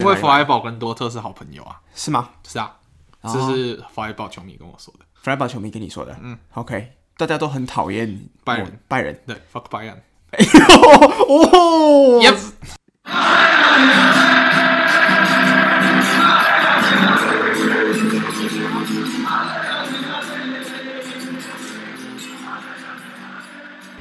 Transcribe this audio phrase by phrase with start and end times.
[0.00, 2.30] 因为弗莱堡跟多特是好朋友啊，是吗？
[2.46, 2.74] 是啊，
[3.22, 5.04] 这是弗莱堡球迷跟我说的。
[5.14, 10.02] 弗莱堡球迷跟你说的，嗯，OK，大家都很讨厌拜仁，拜仁，对，fuck 拜仁。
[11.28, 12.38] 哦，Yep。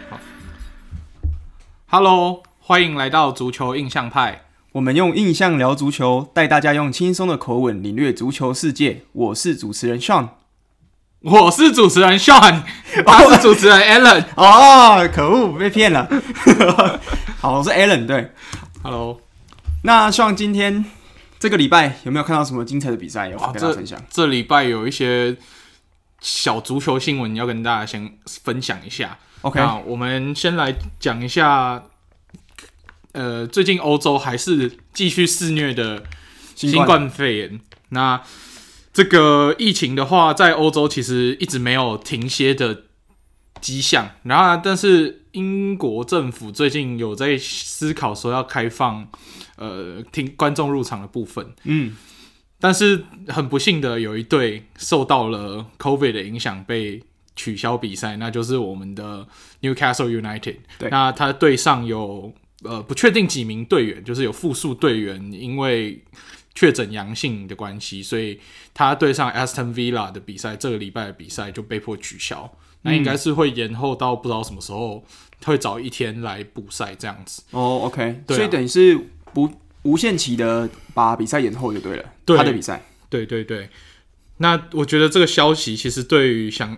[0.10, 0.20] 好
[1.88, 4.46] ，Hello，欢迎来到足球印象派。
[4.74, 9.02] 我们用印象聊足球，带大家用轻松的口吻领略足球世界。
[9.14, 10.30] 我是主持人 Sean，
[11.22, 12.62] 我是主持人 Sean，
[13.04, 14.24] 他是主持人 Alan。
[14.36, 16.08] 哦，可恶，被骗了。
[17.42, 18.06] 好，我是 Alan。
[18.06, 18.32] 对
[18.84, 19.20] ，Hello。
[19.82, 20.86] 那 Sean 今天
[21.40, 24.00] 这个礼拜有没有看到什么精彩的比赛有跟大家分享？
[24.12, 25.36] 这礼拜有一些
[26.22, 28.14] 小足球新闻要跟大家先
[28.44, 29.18] 分享一下。
[29.42, 31.82] OK，那我们先来讲一下。
[33.20, 36.02] 呃，最近欧洲还是继续肆虐的
[36.56, 37.60] 新冠肺炎。
[37.90, 38.24] 那
[38.94, 42.84] 这个疫情的话，在欧洲其实一直没有停歇的
[43.60, 44.12] 迹象。
[44.24, 49.06] 然后，但是英国政府最近有在思考说要开放
[49.58, 51.46] 呃听观众入场的部分。
[51.66, 51.98] 嗯，
[52.58, 57.04] 但是很不幸的，有一队受到了 COVID 的影响，被
[57.36, 59.28] 取消比赛，那就是我们的
[59.62, 60.56] Newcastle United。
[60.78, 62.34] 对，那他队上有。
[62.64, 66.04] 呃，不确定几名队员，就是有复数队员因为
[66.54, 68.38] 确诊阳性的关系，所以
[68.74, 72.54] 他对上 Aston Villa 的比赛，这个礼拜的比赛就被迫取消。
[72.82, 75.06] 那应该是会延后到不知道什么时候，
[75.46, 77.42] 会早一天来补赛这样子。
[77.52, 79.00] 哦，OK，所以等于是
[79.34, 79.50] 不
[79.84, 82.06] 无限期的把比赛延后就对了。
[82.26, 83.70] 对，他的比赛，对对对。
[84.38, 86.78] 那我觉得这个消息其实对于想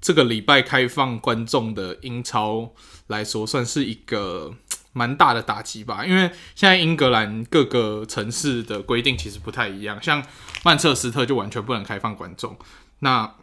[0.00, 2.72] 这个礼拜开放观众的英超
[3.08, 4.54] 来说，算是一个。
[4.96, 6.22] 蛮大的打击吧，因为
[6.54, 10.24] 现在英格兰各个城市的规定其实不太一样，像
[10.64, 12.56] 曼彻斯特就完全不能开放观众。
[13.00, 13.34] 那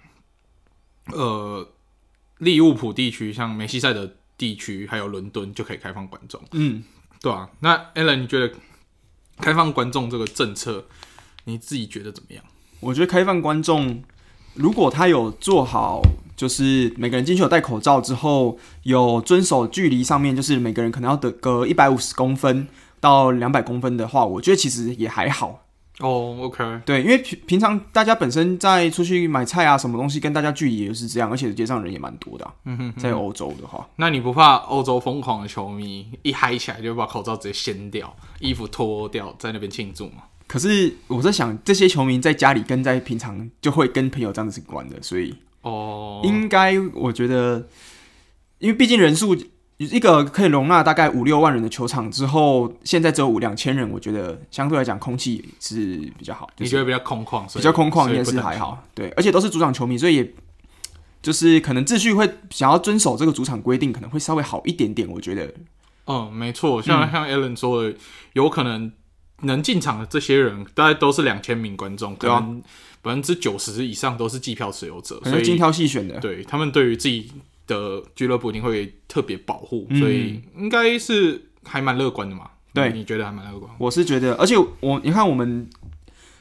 [1.11, 1.69] 呃，
[2.39, 6.41] 利物浦地区，像梅西赛德地区，还有伦敦就可以开放观众。
[6.53, 6.83] 嗯，
[7.21, 7.47] 对啊。
[7.59, 8.51] 那 Alan，你觉得
[9.37, 10.87] 开放观众这个政策，
[11.43, 12.43] 你自己觉得怎么样？
[12.79, 14.03] 我觉得开放观众，
[14.55, 16.01] 如果他有做好。
[16.43, 22.67] 就是每个人进去有戴口罩之后，有遵守距离上面，就是每个人可能要得隔一百五十公分
[22.99, 25.61] 到两百公分的话，我觉得其实也还好。
[25.99, 32.53] 哦，OK，对，因为平平常大家本身在出去买菜啊，什么东西跟大家距离也是这样，而且街上人也蛮多的啊。
[32.65, 40.23] 嗯哼，在欧洲的话，那你不怕欧洲疯狂的球迷一嗨起来就把口罩直接掀掉，衣服脱掉，在那边庆祝吗？
[40.45, 45.33] 可是我在想，这些球迷在家里跟在平常就会跟朋友这样子玩的，所以。
[45.63, 47.67] 哦，应该我觉得，
[48.59, 49.35] 因为毕竟人数
[49.77, 56.47] 一个可以容纳大概五六万人的球场之后，现在只有五两千人，我觉得相对来讲空气是比较好。
[56.57, 57.51] 你觉得比较空旷？
[57.53, 60.33] 比较空旷应该是还好，对，而且都是主场球迷，所以也
[61.21, 65.09] 就是可能秩序会想要遵守这个主场规定，可能会稍微好一点点。
[65.09, 65.53] 我觉得，
[66.05, 67.97] 嗯，没错，像像 Alan 说的，嗯、
[68.33, 68.91] 有可能
[69.41, 72.63] 能进场的这些人，大概都是两千名观众，可能。
[73.03, 76.17] 百分之九十以上都是季票持有者，所以精挑细选的。
[76.21, 77.29] 对，他们对于自己
[77.67, 82.51] 的俱乐部一定会特别保护，嗯、所以应该是还蛮乐观的嘛。
[82.73, 83.69] 对，你觉得还蛮乐观？
[83.77, 85.69] 我是觉得，而且我你看，我们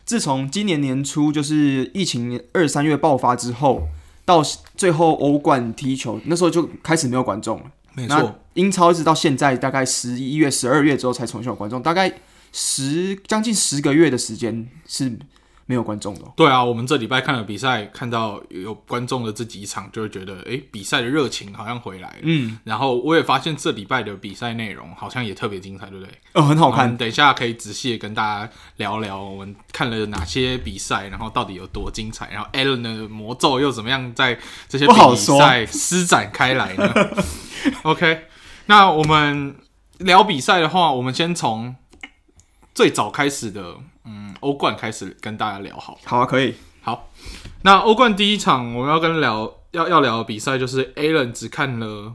[0.04, 3.88] 自从今年年初就是疫情二三月爆发之后，
[4.25, 4.41] 到
[4.76, 7.64] 最后欧冠踢球那时候就开始没有观众了。
[7.94, 12.20] 没错，英超一直到现在大概十一月、十二月之后才重新有观众，大概
[12.52, 15.18] 十将近十个月的时间是。
[15.64, 16.22] 没有观众的。
[16.36, 22.16] 对啊，我们这礼拜看了比赛，看到有观众的这几场，就会觉得，哎，比赛的热情好像回来了。
[22.22, 26.12] 嗯，然后我也发现这礼拜的比赛内容好像也特别精彩，对不对？
[26.34, 26.94] 哦，很好看。
[26.96, 34.36] 等一下可以仔细的跟大家聊聊，我们看了哪些比赛，然后到底有多精彩，然后 Alan 的魔咒又怎么样在
[34.69, 36.92] 这些比赛施展开来呢？
[37.84, 38.24] OK，
[38.66, 39.54] 那我们
[39.98, 41.76] 聊比赛的话，我们先从
[42.75, 43.77] 最早开始的。
[44.05, 47.08] 嗯，欧冠开始跟大家聊好，好啊，可以，好。
[47.62, 52.12] 那欧冠第一场我们要跟聊要要聊的比赛就是 Alan 只看了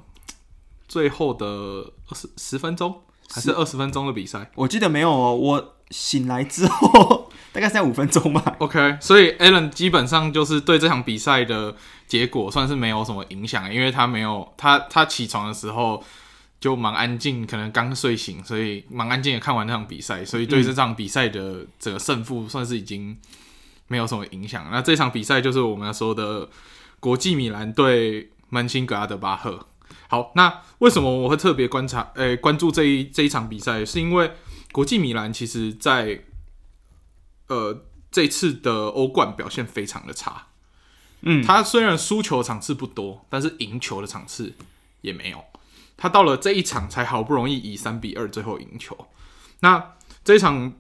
[0.86, 4.52] 最后的二十十分钟还是二十分钟的比赛？
[4.56, 8.58] 我记得没有哦，我醒来之后 大概在五分钟吧。
[8.60, 11.74] OK，所以 Alan 基本上就是对这场比赛的
[12.06, 16.04] 结果算是没有什么影响，因为他没有他他起床的时候。
[16.60, 23.16] 就蛮安静，可能刚睡醒，所以蛮安静的看完那场比赛，所以对这场比赛的整个胜负算是已经
[23.88, 24.68] 没有什么影响。
[24.72, 26.50] 那这场比赛就是我们要说的
[27.00, 29.68] 国际米兰对门兴格拉德巴赫。
[30.10, 33.86] 好，那为什么我会特别观察，诶、欸，关注这一这一场比赛？
[33.86, 34.32] 是因为
[34.72, 36.24] 国际米兰其实在
[37.48, 40.48] 呃这次的欧冠表现非常的差。
[41.22, 44.54] 嗯，他虽然输球场次不多，但是赢球的场次
[45.02, 45.44] 也没有。
[45.98, 48.96] 他到了这一场才好不容易以三比二最后赢球。
[49.62, 50.72] 那这一场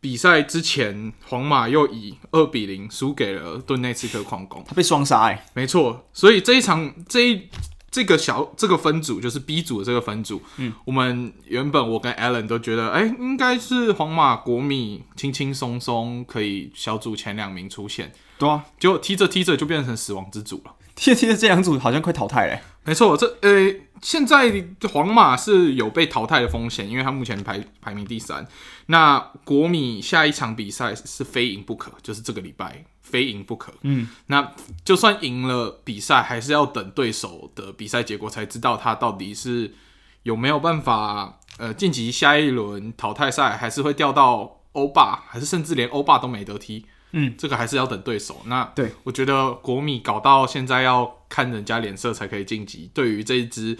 [0.00, 6.08] 比赛之前，皇马又以二比零输给了顿内茨克矿工，他被双杀哎，没错。
[6.12, 7.48] 所以这一场这一
[7.90, 18.12] 这个小这个分组就是 B 组的这个分组，嗯，我们原本我跟 Allen 都觉得，哎、欸，应该是皇马国米轻轻松松可以小组前两名出现。
[18.38, 20.74] 对啊，结果踢着踢着就变成死亡之组了。
[20.94, 22.60] 踢着踢着，这两组好像快淘汰了。
[22.86, 28.46] 没错，这呃，现在皇马是有被淘汰的风险，因为他目前排排名第三。
[28.86, 33.74] 那国米下一场比赛是非赢不可，就是这个礼拜非赢不可。
[33.82, 34.52] 嗯，那
[34.84, 39.74] 就算赢了比赛，还是要等对手的比赛结果才知道他到底是
[40.22, 46.86] 有没有办法呃晋级下一轮淘汰赛，还是会掉到欧霸，还是甚至连欧霸都没得踢。
[47.18, 48.42] 嗯，这个还是要等对手。
[48.44, 53.78] 那对我觉得国米搞到现在要看人家脸色才可以晋级，对于这一支，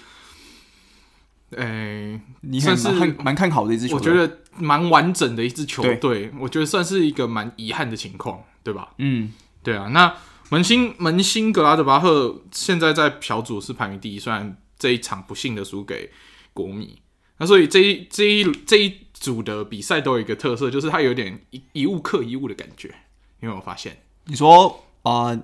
[1.51, 2.89] 诶、欸，你算是
[3.23, 6.33] 蛮看好的一支球队，我觉得蛮完整的一支球队。
[6.41, 8.95] 我觉得算是一个蛮遗憾的情况，对吧？
[8.97, 9.89] 嗯，对啊。
[9.93, 10.15] 那
[10.49, 16.11] 门兴门兴格拉德巴赫现在在小组是排名第一，虽然这一场不幸的输给
[16.55, 17.03] 国米。
[17.39, 22.95] 那所以这一这一这一组的比赛都有一个特色，就是它有点一一物克一物的感觉。
[23.41, 23.97] 有没有发现？
[24.25, 25.39] 你说啊，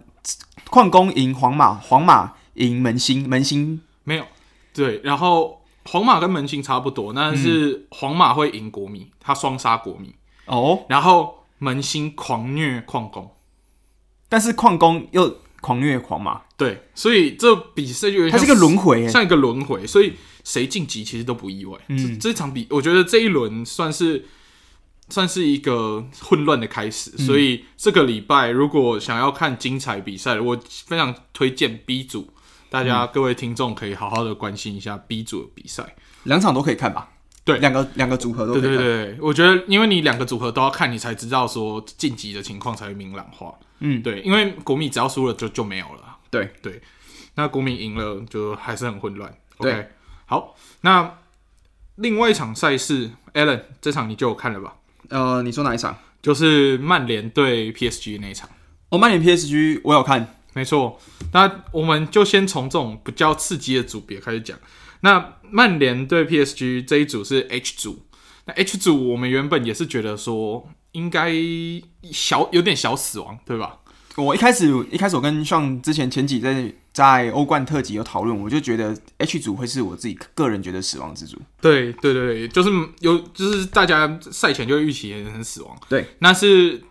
[0.70, 4.24] 矿工赢皇马，皇马赢门兴，门兴没有。
[4.72, 10.14] 对，然后皇马跟门兴差不多，但是皇马会赢国米，他双杀国米。
[10.46, 13.30] 哦，然后门兴狂虐矿工，
[14.28, 21.78] 但是矿工又狂虐皇马，对，所以这比赛就它是一个轮回，像一个轮回，所以谁晋级其实都不意外。
[21.88, 24.24] 嗯，这，这场比我觉得这一轮算是。
[25.08, 32.32] 算是一个混乱的开始，嗯、所以这个礼拜如果想要看精彩比赛，我非常推荐 B 组，
[32.70, 35.94] 大家各位听众可以好好的关心一下 B 组的比赛，
[36.25, 37.10] 两场都可以看吧？
[37.44, 38.70] 对，两个两个组合都可以看。
[38.70, 43.52] 对对对，我觉得因为你两个组合都要看，你才知道说晋级的情况才会明朗化。
[43.81, 46.19] 嗯，对，因为国米只要输了就就没有了。
[46.31, 46.81] 对对，
[47.34, 49.34] 那国米赢了就还是很混乱。
[49.58, 49.88] 对，OK，
[50.26, 51.19] 好，那
[51.96, 54.76] 另外一场赛事，Alan 这场你就有看了吧？
[55.12, 55.97] 呃，你说哪一场？
[56.23, 58.49] 就是曼联对 PSG 那一场。
[58.88, 60.99] 哦，曼联 PSG 我有看，没错。
[61.32, 64.59] 那我们就先从这种比较刺激的组别开始讲。
[65.00, 68.06] 那曼联对 PSG 这一组是 H 组。
[68.47, 71.32] 那 H 组我们原本也是觉得说应该
[72.11, 73.79] 小有点小死亡，对吧？
[74.17, 81.40] 我一开始一开始我跟像之前前几在在欧冠特辑有讨论，我就觉得 H 组会是我自己个人觉得死亡之组。
[81.60, 82.68] 对对对对，就是
[83.00, 85.74] 有就是大家赛前就会预期很死亡。
[85.88, 86.82] 对，那是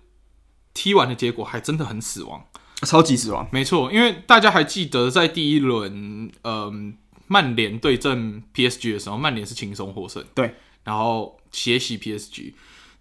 [0.74, 2.44] 踢完的结果还真的很死亡，
[2.82, 3.48] 超级死亡。
[3.52, 10.24] 没错，因为大家还记得在第一轮，嗯，曼联对阵 PSG 的时候，曼联是轻松获胜。
[10.34, 12.54] 对，然后血洗 PSG。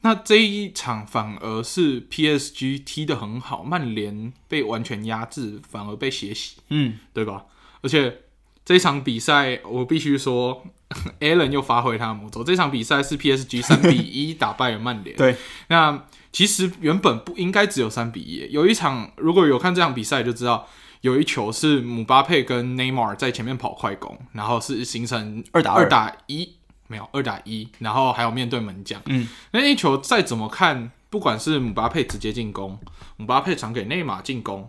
[0.02, 7.44] 那这一场反而是 PSG 踢得很好，曼联被完全压制，反而被血洗，嗯，对吧？
[7.82, 8.22] 而且
[8.64, 10.64] 这场比赛，我必须说，
[11.20, 12.42] Alan 又发挥他的魔咒。
[12.42, 15.16] 这场比赛是 PSG 三比一 打败了曼联。
[15.16, 15.36] 对，
[15.68, 18.50] 那其实原本不应该只有三比一。
[18.50, 20.68] 有一场，如果有看这场比赛就知道，
[21.02, 26.54] 有一球是姆巴佩跟内马尔在前面跑快攻，然后是形成二打二打一。
[26.90, 29.00] 没有二打一，然后还有面对门将。
[29.06, 32.76] 嗯，那一球再怎么看，不管是姆巴佩直接进攻，
[33.16, 34.68] 姆巴佩传给内马尔进攻，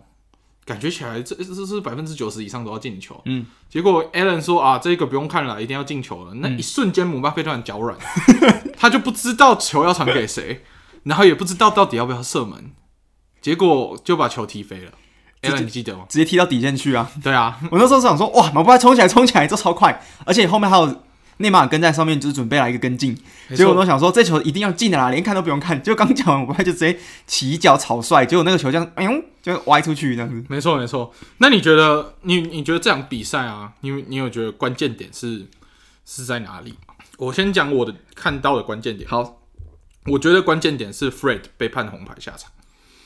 [0.64, 3.20] 感觉起来这这是百分之九十以上都要进球。
[3.24, 6.34] 嗯，结果 Alan 说啊，这个不用看了，一定要进球了。
[6.34, 7.98] 那一瞬间，姆巴佩突然脚软，
[8.78, 10.62] 他就不知道球要传给谁，
[11.02, 12.70] 然后也不知道到底要不要射门，
[13.40, 14.92] 结果就把球踢飞了。
[15.42, 16.06] Alan 你记得吗？
[16.08, 17.10] 直接踢到底线去啊！
[17.20, 21.02] 对啊，我那时候想说，哇，姆巴佩冲起来，冲起来，这超快，而且后面还有。
[21.42, 23.14] 内马尔跟在上面，就是准备来一个跟进，
[23.48, 29.10] 错结果我都想说这球一定要进的啦，连看都不用看，就刚讲完，我就直接起脚草率，结果那个球这样，哎呦，
[29.42, 30.42] 就歪出去这样子。
[30.48, 35.46] 没错没错，那你觉得你你觉得这场比赛啊，你你有觉得关键点是
[36.06, 36.74] 是在哪里？
[37.18, 39.08] 我先讲我的看到的关键点。
[39.08, 39.40] 好，
[40.06, 42.50] 我觉得关键点是 Fred 被判红牌下场。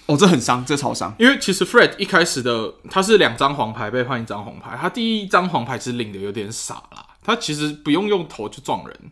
[0.07, 7.05] 哦，这很伤，这超伤，因为其实 Fred 一开始的他是两张黄牌被判一张红牌，他第一张黄牌其实领的有点傻啦。
[7.26, 9.11] 他其实不用用头去撞人，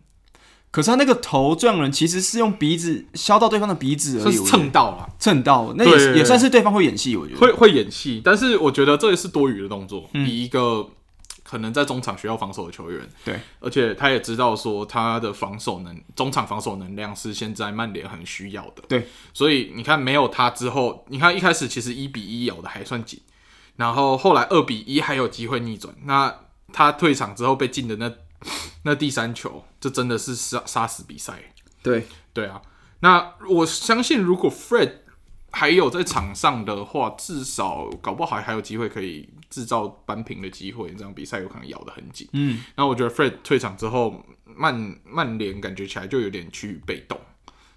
[0.70, 10.88] 可是他那个头撞人其实是用鼻子削到对方的鼻子而已，蹭到了，蹭到，那也也算是对方会演戏，我觉得会会演戏，但是我觉得这也是多余的动作，嗯、以一个
[11.42, 13.00] 可能在中场需要防守的球员。
[13.24, 18.82] 对，而且他也知道说他的防守能中场防守能量是现在曼联很需要的。
[18.88, 23.20] 对，所以你看没有他之后，你看一开始其实一比一咬的还算紧，
[23.76, 25.92] 然后后来二比一还有机会逆转。
[26.04, 26.34] 那
[26.74, 28.12] 他退场之后被进的那
[28.82, 31.54] 那第三球，这真的是杀杀死比赛。
[31.82, 32.60] 对，对啊。
[32.98, 34.92] 那我相信如果 Fred
[35.52, 42.28] 还有在场上的话，至少搞不好还有机会可以制造扳平的机会，这场比赛有可能咬得很紧。
[42.32, 47.18] 嗯，那我觉得 Fred 退场之后，曼曼联感觉起来就有点趋于被动，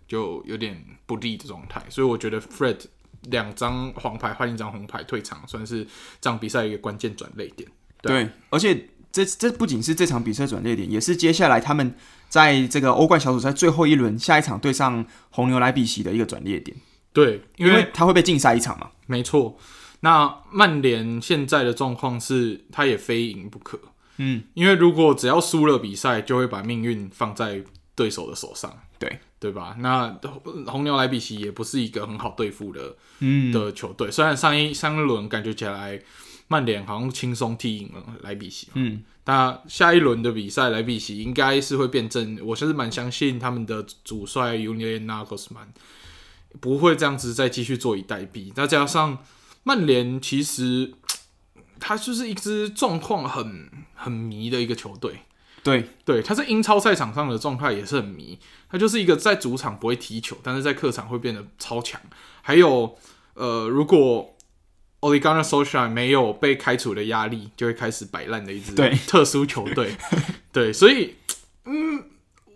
[0.07, 1.81] 就有点不利的状态。
[1.89, 2.79] 所以我觉得 Fred
[3.23, 5.85] 两张黄牌换一张红牌退场，算是
[6.19, 7.69] 这场比赛一个关键转泪点。
[8.01, 11.95] 对，对，而且这这不仅是这场比赛转捩点，也是接下来他们
[12.29, 16.77] 在这个欧冠小组赛最后一轮下一场对上红牛莱比锡的一个转捩点。
[17.13, 18.91] 对，因为，因为他会被禁赛一场嘛。
[19.07, 19.57] 没错，
[20.01, 23.79] 那曼联现在的状况是，他也非赢不可。
[24.17, 27.63] 嗯，因为如果只要输了比赛，就会把命运放在
[27.95, 28.71] 对手的手上。
[28.99, 29.75] 对，对吧？
[29.79, 30.19] 那
[30.65, 34.09] 红牛莱比锡也不是一个很好对付的，嗯的球队。
[34.11, 35.99] 虽然上一上一轮感觉起来，
[36.47, 38.67] 曼联好像轻松踢赢了莱比锡。
[38.73, 42.39] 嗯，那下一轮的比赛，莱比锡应该是会变阵。
[42.43, 45.73] 我是蛮相信他们的主帅尤尼尔纳格斯曼。
[46.61, 48.51] 不会这样子再继续坐以待毙。
[48.51, 49.19] 再加上
[49.63, 50.93] 曼联，其实
[51.79, 55.19] 他就是一支状况很很迷的一个球队。
[55.61, 58.39] 对对，他在英超赛场上的状态也是很迷。
[58.69, 61.99] 他就是一个在主场不会踢球，但是在客场会变得超强。
[62.41, 62.97] 还有，
[63.33, 64.36] 呃，如果
[64.99, 68.73] Gunnar Solskjaer 没有被开除的压力，就会开始摆烂的一支
[69.07, 69.95] 特殊球队。
[70.53, 71.15] 对， 对，所以，
[71.65, 72.03] 嗯。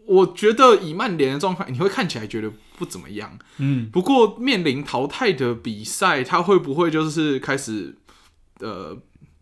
[0.08, 3.40] 我觉得以曼联的状况，你会看起来觉得不怎么样。
[3.60, 7.96] 嗯，不过面临淘汰的比赛，他会不会就是开始
[8.60, 8.98] 呃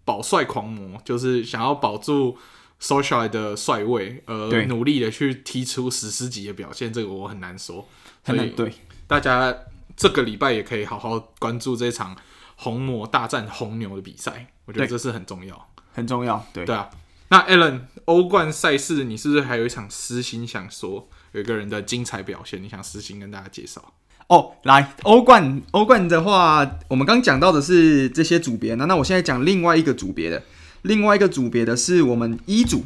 [0.06, 2.38] 保帅狂魔，就是想要保住
[2.80, 6.94] Solskjaer 的帅位，呃，努力的去踢出史诗级的表现？
[6.94, 7.88] 这个我很难说。
[8.22, 8.72] 很难对，
[9.08, 9.56] 大家
[9.98, 12.16] 这个礼拜也可以好好关注这场
[12.62, 16.46] 红魔大战红牛的比赛，我觉得这是很重要，很重要。
[16.52, 16.90] 对，对啊。
[17.30, 21.08] 那 Alan，欧冠赛事你是不是还有一场私心想说？
[21.32, 23.94] 有一个人的精彩表现，你想私心跟大家介绍？
[24.28, 30.44] 哦，来欧冠，欧冠的话，我们刚讲到的是这些组别，那那我现在讲另外一个组别的，
[30.82, 32.84] 另外一个组别的是我们一组，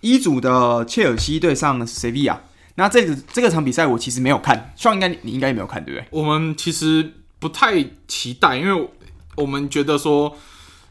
[0.00, 2.42] 一组的切尔西对上塞维亚。
[2.74, 6.06] 那这个这个场比赛我其实没有看，希望应该你应该也没有看，对不对？
[6.10, 8.90] 我们其实不太期待，因为
[9.36, 10.36] 我们觉得说。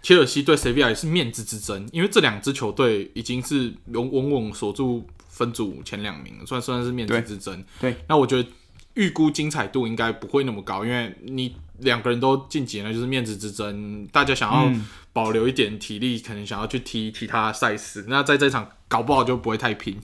[0.05, 7.55] 切尔西对塞维亚也是面子之争，因为这两支球队已经是稳稳稳锁住分组前两名了，算算是面子之争。
[7.81, 8.47] 对，对那我觉得
[8.93, 14.71] 预估精彩度应该不会那么高，因为你两个人都晋级了，就是面子之争，大家想要
[15.11, 19.97] 保留一点体力，嗯、可能想要去踢其他赛事，那在这场搞不好就不会太拼，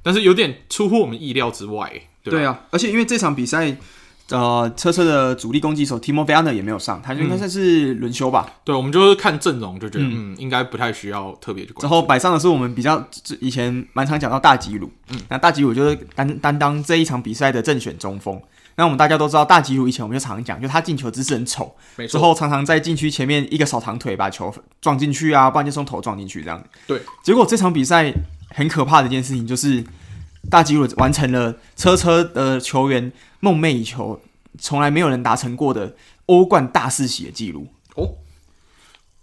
[0.00, 1.90] 但是有点出乎我们意料之外。
[2.22, 3.76] 对，对啊，而且因为这场比赛。
[4.30, 8.46] 呃，车车的主力攻击手 Timo Werner 也没有上，他就应该算是轮休吧。
[8.48, 11.82] 嗯、对，我们就是看阵容就觉得，嗯，嗯应该不太需要特别去关注。
[11.82, 13.04] 之后摆上的是我们比较
[13.40, 18.40] 以前蛮常讲到大吉鲁，嗯，那大吉鲁就是担担当这一场比赛的正选中锋。
[18.76, 22.12] 那我们大家都知道，大吉鲁以前我们就常讲，就他进球姿势很丑，没错。
[22.12, 26.62] 之后常常在禁区前面一个扫堂腿把球撞进去啊，不然就从头撞进去这样。
[26.86, 28.10] 对，结果这场比赛
[28.50, 29.84] 很可怕的一件事情就是，
[30.48, 34.20] 大吉鲁完成了车车的球员梦寐以求。
[34.58, 35.94] 从来没有人达成过的
[36.26, 38.16] 欧冠大四喜的记录哦，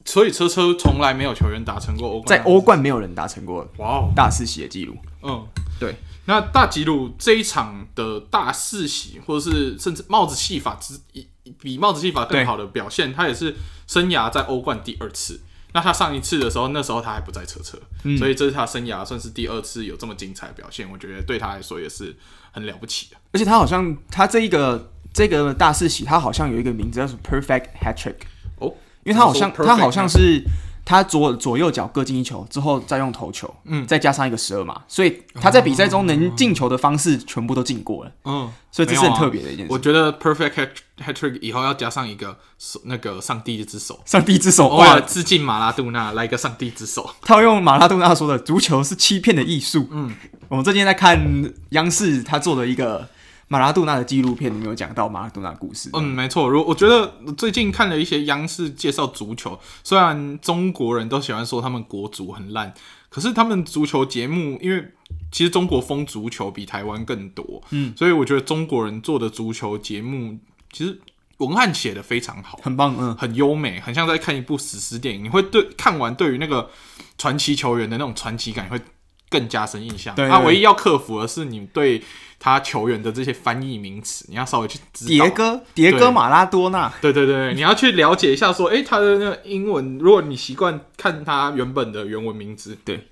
[0.05, 4.95] 所以车车从来没有球员达成过欧冠，在欧冠没有人达成过哇哦大四喜的记录。
[5.21, 5.45] 嗯，
[5.79, 5.95] 对。
[6.25, 11.27] 那大吉鲁这一场的大四喜，或者是甚至帽子戏法之一
[11.59, 13.55] 比帽子戏法更好的表现，他也是
[13.85, 15.41] 生涯在欧冠第二次。
[15.77, 20.89] 那他上一次的时候，那时候他还不在车车，嗯、所以这是他生涯算是第二次有这么精彩的表现。
[20.91, 22.15] 我觉得对他来说也是
[22.51, 23.17] 很了不起的。
[23.31, 24.91] 而且他好像他这一个。
[25.13, 28.17] 这个大四喜，他好像有一个名字叫做 Perfect Hat Trick
[28.59, 28.71] 哦，
[29.03, 30.43] 因为他好像他好像是
[30.87, 39.73] 他左左右脚各进一球之后再用头球，嗯，再加上一个十二码，所以他在比赛中能进球的方式全部都进过了，嗯，所以这是很特别的一件事。
[39.73, 40.69] 我觉得 Perfect Hat
[41.05, 47.09] Hat Trick 以后要加上一个手，那个上帝之手，上帝之手，哇，致敬马拉杜纳，来一个上帝之手。
[47.23, 49.89] 他会用马拉杜纳说的，足球是欺骗的艺术。
[49.91, 50.15] 嗯，
[50.47, 53.05] 我们最近在看央视他做的一个。
[53.49, 55.89] 马拉杜纳的纪录片，你没有讲到马拉杜纳故事？
[55.93, 56.49] 嗯，没错。
[56.49, 62.73] 如我觉得最近看了一些央视介绍足球，虽然中国人都喜欢说他们国足很烂，
[63.09, 64.91] 可是他们足球节目，因为
[65.31, 70.37] 其实中国风足球比台湾更多，嗯，所以我觉得中国人做的足球节目
[70.71, 70.99] 其实
[71.37, 75.23] 文案写的非常好，很棒，嗯，很优美，很像在看一部史诗电影。
[75.23, 76.69] 你会对看完对于那个
[77.17, 78.81] 传奇球员的那种传奇感会
[79.29, 80.15] 更加深印象。
[80.15, 82.01] 对，他、啊、唯一要克服的是你对
[82.39, 85.25] 他球员的这些翻译名词，你要稍微去知道。
[85.25, 86.91] 迭戈，迭戈马拉多纳。
[87.01, 93.07] 对对对，你要去了解一下，说，哎、欸，他的那个英文，如果你习惯看他原本的原文名字，对，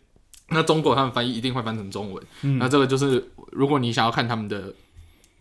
[0.50, 2.24] 那中国他们翻译一定会翻成中文。
[2.44, 4.74] 嗯、那这个就是，如果你想要看他们的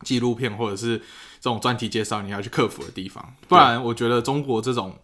[0.02, 3.34] 纪录片或者是这种专题介绍，你要去克服的地方。
[3.46, 4.98] 不然，我觉得中国这种，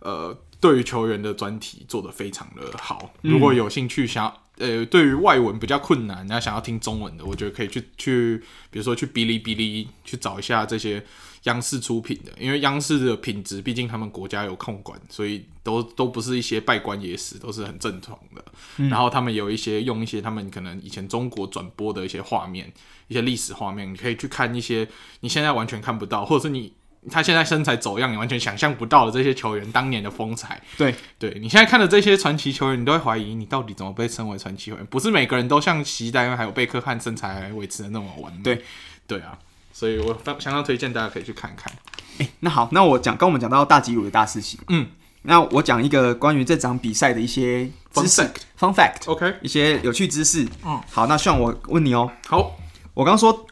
[0.00, 3.10] 呃，对于球员的专题做得非常的好。
[3.22, 4.36] 如果有兴趣想要。
[4.60, 8.36] 呃，对于外文比较困难，然后想要听中文的，我觉得可以去去，
[8.70, 11.02] 比如说去哔哩哔哩去找一下这些
[11.44, 18.44] 央视出品的，因为央视的品质，毕竟他们国家有控管，所以都都不是一些拜官野史，都是很正统的。
[18.76, 22.72] 嗯、然后他们有一些用一些他们可能以前中国转播的一些画面，
[23.08, 24.86] 一些历史画面，你可以去看一些
[25.20, 26.72] 你现在完全看不到，或者是你。
[27.10, 30.60] 他现在身材走样，你完全想象不到的这些球员当年的风采。
[30.76, 34.84] 对，对你现在看的这些传奇球员，你都会怀疑你到底怎么被称为传奇球员？
[34.86, 38.42] 不是每个人都像席丹还有贝克汉身材维持的那么完美。
[38.42, 38.62] 对，
[39.06, 39.38] 对啊，
[39.72, 41.72] 所以我相当推荐大家可以去看看。
[42.18, 44.86] 哎、欸，那好，那我讲，跟我们讲到大吉鲁的大事情，嗯，
[45.22, 47.64] 那我讲一个关于这场比赛的一些
[47.94, 48.20] 知识
[48.58, 49.34] fun fact，OK，、okay.
[49.40, 50.46] 一些有趣知识。
[50.66, 52.56] 嗯，好，那像我问你哦、喔，好，
[52.92, 53.46] 我刚说。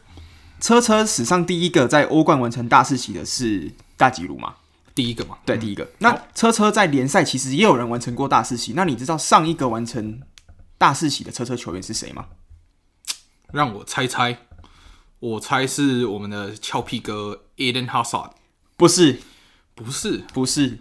[0.59, 4.55] 车车史上第一个在欧冠完成大四喜的是大吉鲁吗？
[4.93, 5.89] 第一个嘛，对，嗯、第一个。
[5.99, 10.19] 那车车在联赛其实也有人完成过大四喜，那你知道上一个完成
[10.77, 12.25] 大四喜的车车球员是谁吗？
[13.53, 14.39] 让我猜猜，
[15.19, 18.31] 我猜是我们的俏皮哥 Eden Hazard，
[18.75, 19.21] 不是，
[19.73, 20.79] 不是，不是。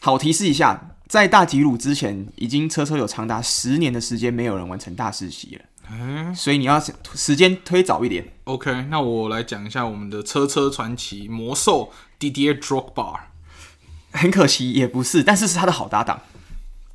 [0.00, 5.64] 好，提示一下，在大吉鲁之前，已经车车有长达十年的时间没有人完成大四喜了。
[5.90, 6.80] 嗯，所以你要
[7.14, 8.32] 时间推早一点。
[8.44, 13.20] OK，那我来讲一下我们的车车传奇魔兽 Didier Drogba。
[14.12, 16.20] 很可惜，也不是，但是是他的好搭档。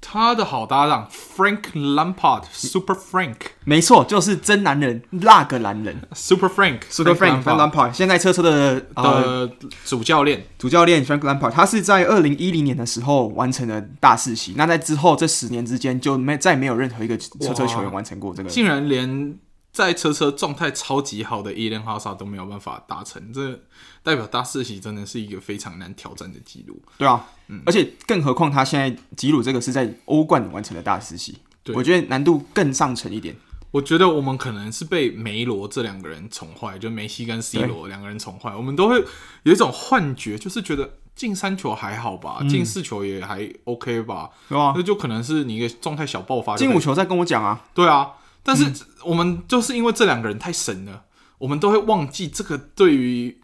[0.10, 3.36] 他的好搭档 Frank Lampard，Super Frank，
[3.66, 9.50] 没错，就是真男人那个男人，Super Frank，Super Frank Frank Lampard，现在车车的呃
[9.84, 19.38] 主教练，主教练 Frank Lampard，他是在二零一零年的时候完成了大四喜，那在之后这十年之间就没再没有任何一个车车球员完成过这个，竟然连
[19.78, 23.62] 在车车状态超级好的 Eden Hazard 都没有办法达成，这
[24.02, 26.82] 代表大四喜真的是一个非常难挑战的记录。
[26.98, 27.28] 对啊。
[27.50, 33.36] 嗯，而且更何况他现在吉鲁这个是在欧冠完成的大四喜，对，我觉得难度更上层一点。
[33.70, 39.06] 我觉得我们可能是被梅罗这两个人宠坏，就梅西跟 C 罗两个人宠坏，我们都会
[39.44, 44.74] 有一种幻觉，就是觉得进三球还好吧，进、嗯、四球也还 OK 吧，对吧？
[44.76, 47.62] 那就可能是你一个状态小爆发，进五球再跟我讲啊。
[47.74, 48.10] 对啊，
[48.48, 48.66] 但是
[49.04, 51.04] 我们就是因为这两个人太神了，
[51.38, 53.38] 我们都会忘记这个对于。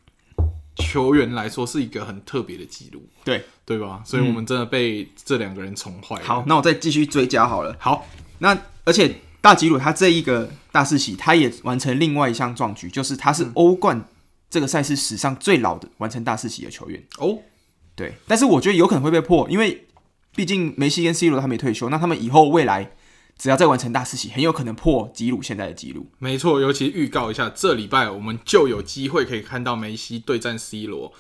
[0.76, 4.02] 球员来说是一个很特别的记录，对对吧？
[4.04, 6.26] 所以我们真的被这两个人宠坏了。
[6.26, 7.76] 好，那我再继续追加好了。
[7.78, 8.08] 好，
[8.40, 14.04] 那而且大吉鲁他这一个大四喜，他也完成另外一项壮举，就是他是欧冠
[14.50, 17.38] 这个赛事史上最老的完成大四喜的球员哦。
[17.96, 19.86] 对，但是我觉得有可能会被破，因为
[20.36, 22.92] 毕竟梅西跟 C 罗他没退休，那他们以后未来。
[23.38, 26.08] 只要再完成大四喜，很有可能破吉鲁现在的纪录。
[26.20, 31.12] 没错，尤其预告一下，这礼拜我们就有机会可以看到梅西对战 C 罗，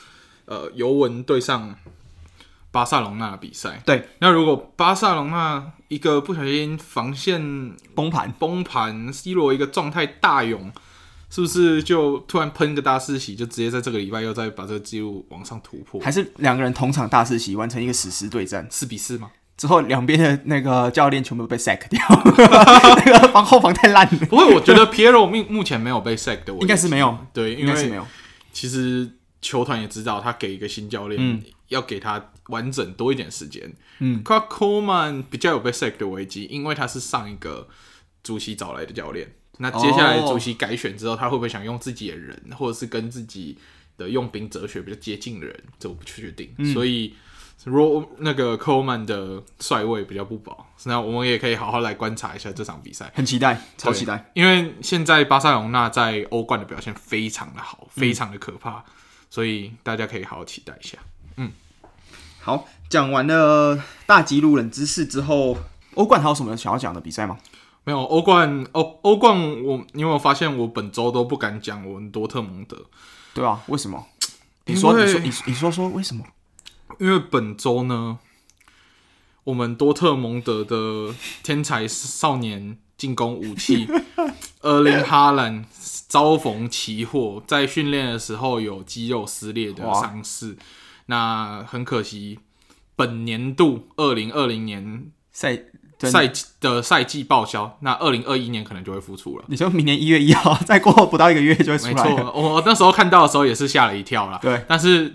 [0.45, 1.75] 呃，尤文对上
[2.71, 3.81] 巴塞隆纳的比赛。
[3.85, 10.71] 对，那如果巴塞隆纳一个不小心防线崩盘，崩盘，C 罗一个状态大勇，
[11.29, 15.99] 是不是就突然喷个大四喜，就直接在这个礼拜又再把这个纪录往上突破？
[15.99, 19.29] 还是两个人同场大四喜完成一个史诗对战，四比四吗？
[19.55, 22.01] 之后两边的那个教练全部被 sack 掉，
[23.05, 24.25] 那个防后防太烂了。
[24.25, 27.17] 不过我觉得 Piero 目目前没有被 sack 的，应该是没有。
[27.31, 28.05] 对，应该是没有。
[28.51, 29.09] 其实
[29.41, 33.71] 球团也知道，他给一个新教练，嗯、要给他完整多一点时间。
[33.99, 37.67] 嗯，Koeman 比较有被 sack 的危机，因为他是上一个
[38.23, 39.35] 主席找来的教练。
[39.59, 43.57] 那接下来主席改选之后，他会不会想用自己的人，或者是跟自己
[43.97, 46.51] 的用兵哲学比较接近的人，这我不确定。
[46.57, 47.13] 嗯、所以。
[47.65, 54.29] 若那个 Coleman 的帅位比较不保，那我们也可以好好来观察一下这场比赛，很期待，超期待。
[54.33, 58.83] 因为现在巴塞隆纳在欧冠的表现非常的好，非常的可怕，嗯、
[59.29, 60.97] 所以大家可以好好期待一下。
[61.37, 61.51] 嗯，
[62.41, 65.57] 好，讲完了大吉鲁冷知识之后，
[65.95, 67.37] 欧冠还有什么想要讲的比赛吗？
[67.85, 72.77] 没有，欧冠欧欧冠我，我你有没有发现我本周都不敢讲我们多特蒙德？
[73.33, 74.05] 对啊，为什么？
[74.65, 76.23] 你说，你说，你你说说为什么？
[76.99, 78.19] 因为本周呢，
[79.43, 83.87] 我们多特蒙德的天才少年进攻武器，
[84.61, 85.65] 厄林哈兰
[86.07, 90.55] 遭逢奇祸，在训练的时候有肌肉撕裂的伤势，
[91.07, 92.39] 那很可惜，
[92.95, 95.59] 本年度二零二零年赛
[95.99, 99.45] 赛季的赛季报销，那二零二一年可能就会复出了。
[99.47, 101.93] 你说明年一月一号， 再过不到一个月就会出来。
[101.93, 104.37] 没错，我那时候看到的时候也是吓了一跳啦。
[104.41, 105.13] 对，但是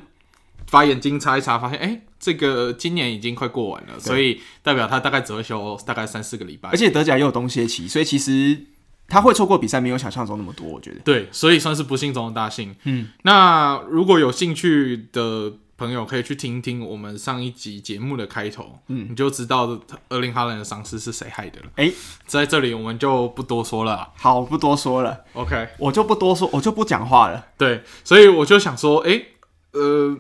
[0.71, 8.67] 把眼睛擦一擦，发现哎、欸，这个今年已经快过完了，所以代表他大概只会休大概三四个礼拜，而且德甲又有冬歇期，所以其实。
[9.11, 11.01] 他会错过比赛，没有想象中那么多，我觉得。
[11.01, 12.77] 对，所以算是不幸中的大幸。
[12.85, 21.69] 嗯，那如果有兴趣的朋友，可以去听听我们上一集节目的开头，嗯，你就知道厄林哈兰的伤势是谁害的了。
[21.77, 21.95] 哎、欸，
[22.27, 24.11] 在这里我们就不多说了。
[24.15, 25.25] 好，不多说了。
[25.33, 27.47] OK，我就不多说，我就不讲话了。
[27.57, 29.27] 对，所以我就想说，哎、欸，
[29.73, 30.19] 呃，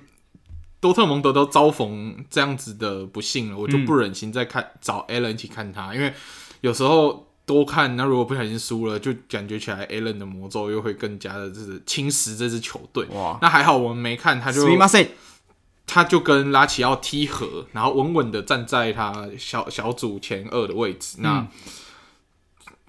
[0.80, 6.12] 多特蒙德都遭逢这样子的不幸了，我就不忍心再看、嗯、找 Allen 一起看他，因为
[6.60, 7.26] 有时候。
[7.48, 13.06] 多看，那如果不小心输了，就感觉起来 Allen 的魔咒又会更加的，就是侵蚀这支球队。
[13.06, 14.68] 哇，那还好我们没看，他就
[15.86, 21.16] 他就跟拉齐奥踢和，然后稳稳的站在他小小组前二的位置。
[21.20, 21.48] 那、嗯、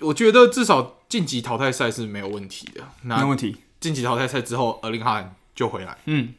[0.01, 2.83] 我觉得至少晋级淘汰赛是没有问题的。
[3.03, 3.55] 那没问题。
[3.79, 6.33] 晋级淘汰赛之后，厄林哈兰就回来，嗯，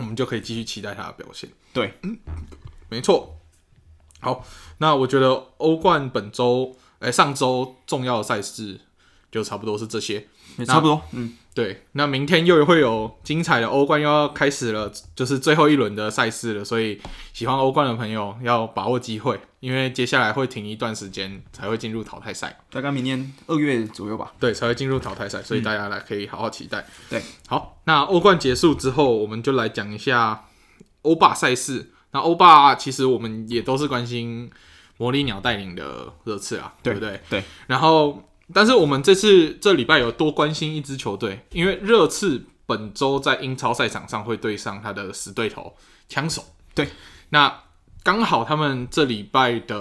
[0.00, 1.48] 我们就可以继续期待他的表现。
[1.72, 2.18] 对，嗯，
[2.88, 3.38] 没错。
[4.20, 4.44] 好，
[4.78, 6.76] 那我觉得欧冠本周。
[7.00, 8.78] 哎、欸，上周重要的赛事
[9.30, 10.26] 就差不多是这些，
[10.58, 11.00] 也差不多。
[11.12, 11.84] 嗯，对。
[11.92, 16.64] 那明天又会有精彩的欧冠又要开始了，就是最后一轮的赛事了。
[16.64, 17.00] 所以
[17.32, 24.32] 喜欢欧冠的朋友要把握机会，因为接下来会停一段时间才会进入淘汰赛，大概明年二月左右吧。
[24.40, 26.80] 对，才会进入淘汰赛，所以大家来可以好好期待。
[26.80, 30.46] 嗯、对，好，那欧冠结束之后，我们就来讲一下
[31.02, 31.92] 欧霸赛事。
[32.12, 34.50] 那欧霸其实我们也都是关心。
[34.96, 37.18] 魔力鸟带领的热刺啊，对不对？
[37.30, 37.42] 对。
[37.68, 45.74] 然后，但是我们这次这礼拜有多关心一支球队，因为热刺本周在英超赛场上会对上他的死对头
[46.08, 46.44] 枪手。
[46.74, 46.88] 对。
[47.30, 47.62] 那
[48.02, 49.76] 刚好他们这礼拜的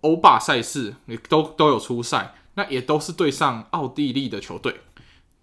[0.00, 4.80] 欧霸赛事也都都有出赛，那也都是对上奥地利的球队。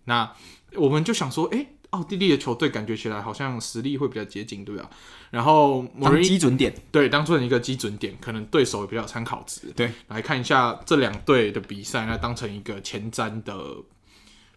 [0.05, 0.33] 那
[0.75, 1.67] 我们就想说，哎。
[1.91, 4.89] 奥地利的球队感觉起来好像实力会比较接近，对吧？
[5.31, 9.71] 然后当基准点，对，当做一个基准点，可能对手也比较参考值。
[9.75, 13.55] 对，来看一下这两队的比赛，那当成一个前瞻的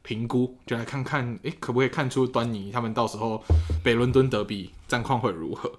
[0.02, 2.70] 评估，就来看看，诶，可不可以看出端倪？
[2.70, 3.42] 他们到时候
[3.82, 5.72] 北伦敦德比战况会如何？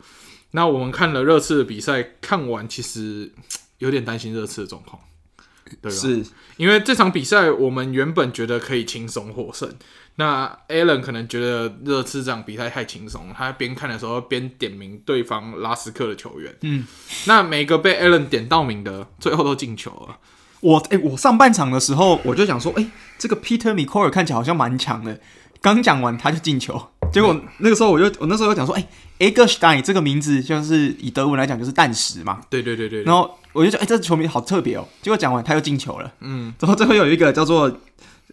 [0.51, 3.31] 那我们看了热刺的比赛，看完其实
[3.79, 5.01] 有点担心热刺的状况，
[5.81, 5.97] 对吧？
[5.97, 6.25] 是
[6.57, 9.71] 因为这场比赛我们原本觉得可以轻松获胜。
[10.15, 16.53] 那 Allen 可能觉得热刺这场比赛太轻松，他边看的时候边点名对方拉斯克的球员。
[16.61, 16.85] 嗯，
[17.25, 20.17] 那每个被 Allen 点到名的，最后都进球了。
[20.59, 25.19] 我哎、欸，我上半场的时候我就想说，哎、欸，这个 Peter Micole 看起来好像蛮强的。
[25.61, 28.87] 刚讲完他就进球，结果那个时候我就我那时候就讲说，哎、
[29.19, 32.41] 欸、Eggestein 这个名字就是以德文来讲就是蛋石嘛。
[32.49, 33.03] 对对对对。
[33.03, 34.87] 然后我就说，哎、欸，这球迷好特别哦。
[35.01, 36.11] 结果讲完他又进球了。
[36.21, 36.53] 嗯。
[36.59, 37.71] 然后最后有一个叫做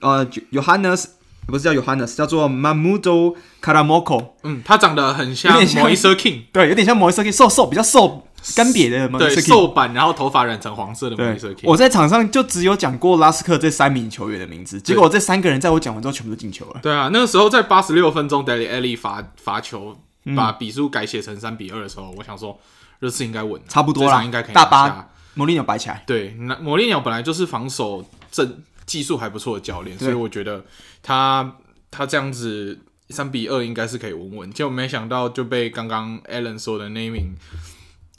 [0.01, 1.05] 呃 Johannes。
[1.48, 4.32] 不是叫 Johannes，叫做 Mahmoud Karamoko。
[4.42, 11.62] 嗯，他长得很像 Moise King，对，有点像 Moise King，瘦瘦，比较瘦，干瘪的 Moise 对，瘦版，然后头发染成黄色的 Moise King。
[11.64, 16.80] 我在场上就只有讲过拉斯克这三名球员的名字，结果这三个人在我讲完之后全部都进球了。
[16.82, 19.96] 对啊，那个时候在八十六分钟，Dele Alli 罚罚球，
[20.37, 22.58] 把比数改写成三比二的时候，我想说
[22.98, 26.02] 热刺应该稳，差不多了，应该可以大巴魔力鸟摆起来。
[26.06, 30.64] 对，那魔力鸟本来就是防守阵技术还不错的教练，所以我觉得
[31.01, 31.57] 他。
[31.90, 37.35] 他这样子三比二应该是可以稳稳，结果没想到就被刚刚 Allen 说的那一名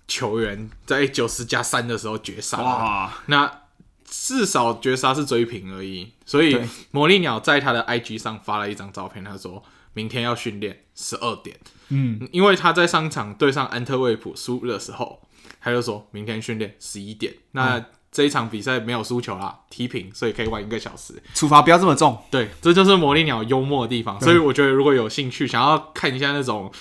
[0.08, 2.60] 球员在九十加三的时候绝杀。
[2.60, 3.14] 哇！
[3.28, 3.62] 那
[4.04, 11.56] 至少绝杀是追平而已，所以魔力鸟在他的 IG 上发了一张照片，他说明天要训练十二点。
[11.90, 15.22] 嗯，因为他在上场对上安特卫普输的时候，
[15.62, 17.36] 他就说明天训练十一点。
[17.52, 21.22] 那、嗯这一场比赛没有输球啦，踢平，所以可以玩一个小时。
[21.36, 24.20] 处罚不要这么重，对，这就是魔力鸟幽默的地方。
[24.20, 26.72] 所以我觉得，如果有兴趣想要看一下那种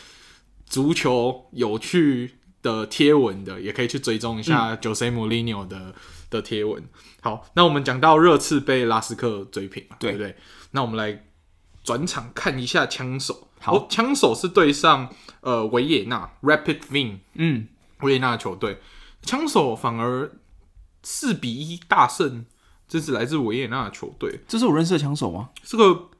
[0.64, 5.94] 足球有趣的贴文的，也可以去追踪一下 Jose Mourinho 的
[6.30, 6.82] 的贴文。
[7.20, 10.34] 好，那我们讲到热刺被拉斯克追平，对不对？
[10.70, 11.26] 那我们来
[11.84, 13.48] 转场看一下枪手。
[13.60, 15.10] 好，枪手是对上
[15.42, 17.68] 呃维也纳 Rapid Wien，嗯，
[18.00, 18.78] 维也纳的球队。
[19.20, 20.32] 枪手反而。
[21.10, 22.44] 四比一大胜，
[22.86, 24.40] 这是来自维也纳的球队。
[24.46, 25.48] 这是我认识的枪手吗？
[25.62, 26.10] 这个，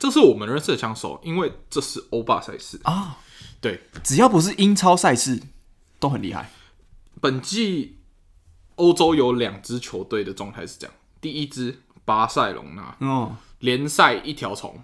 [0.00, 3.18] 这是我们认识的枪手，因为这是欧霸赛事啊。
[3.60, 5.40] 对，只要不是英超赛事，
[6.00, 6.50] 都很厉害。
[7.20, 8.00] 本季
[8.74, 14.82] 欧洲有两支球队的状态是这样：第一支巴塞隆纳，哦，联赛一条虫，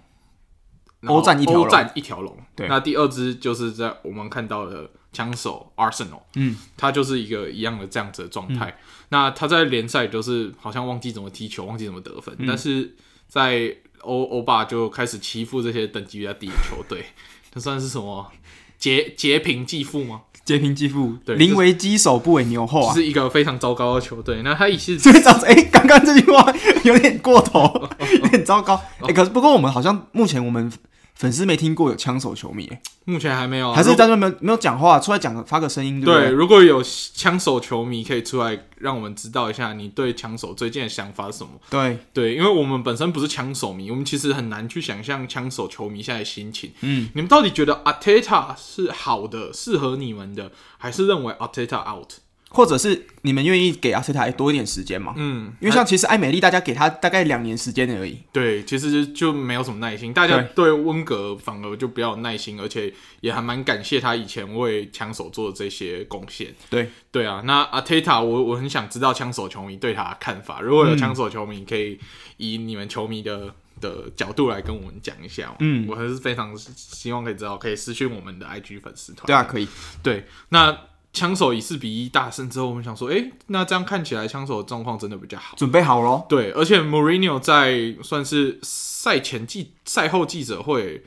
[1.05, 2.37] 欧战一条龙，欧战一条龙。
[2.55, 8.67] 对，那第二支就是在我们看到的枪手 Arsenal，嗯，他就是一个一样的这样子的状态。
[8.67, 8.73] 嗯、
[9.09, 12.95] 那他在联赛就是好像忘记怎么踢球，忘记怎么得分，嗯、但是
[13.27, 17.05] 在欧欧霸就开始欺负这些等级比较低的球队，
[17.53, 18.31] 这算是什么
[18.77, 20.21] 劫劫贫济富吗？
[20.45, 24.41] 劫贫济富，对，宁为鸡首不为牛后啊，是一个非常糟糕的球队。
[24.43, 27.89] 那他也是最早哎，刚刚这句话有点过头，
[28.21, 28.75] 有点糟糕。
[29.01, 30.71] 哎、欸，可是不过我们好像目前我们。
[31.19, 32.71] 粉丝没听过有枪手球迷，
[33.03, 36.29] 目前还没有，还是在那没有没有讲话，出来讲发个声音，对不对？
[36.29, 36.81] 对，如果有
[37.13, 41.49] 枪手球迷可以出来让我们知道一下你对枪手最近的想法是什么？
[41.69, 46.71] 对对，因为我们本身不是枪手迷，我们其实很难去想象枪手球迷现在的心情。
[46.79, 52.13] 嗯，你们到底觉得 Ateta 是好的，适合你们的，还是认为阿特塔 out？
[52.51, 55.13] 或者是你们愿意给阿特塔多一点时间嘛？
[55.17, 58.17] 嗯，因为像其实艾美丽，大家给他大概两年时间而已。
[58.33, 60.11] 对，其实就没有什么耐心。
[60.11, 66.53] 大家对温格反而就比较有耐心，而且也还蛮感谢他以前为枪手做的这些贡献。
[66.71, 67.43] 对，对啊。
[67.45, 70.59] 那阿特塔，我我很想知道枪手球迷对他的看法。
[70.59, 71.99] 如果有枪手球迷，可以
[72.37, 75.55] 以你们球迷的的角度来跟我们讲一下。
[75.59, 79.27] 嗯，我还是非常希望可以知道，可以私讯我们的 IG 粉丝团。
[79.27, 79.67] 对啊，可以。
[80.01, 80.75] 对，那。
[81.19, 86.25] 枪手以四比一大胜之后，我们想说，哎、欸，那这样看起来枪手的状况真的比较好，准备好了。
[86.29, 91.03] 对，而且 Mourinho 在算是赛前记赛后记者会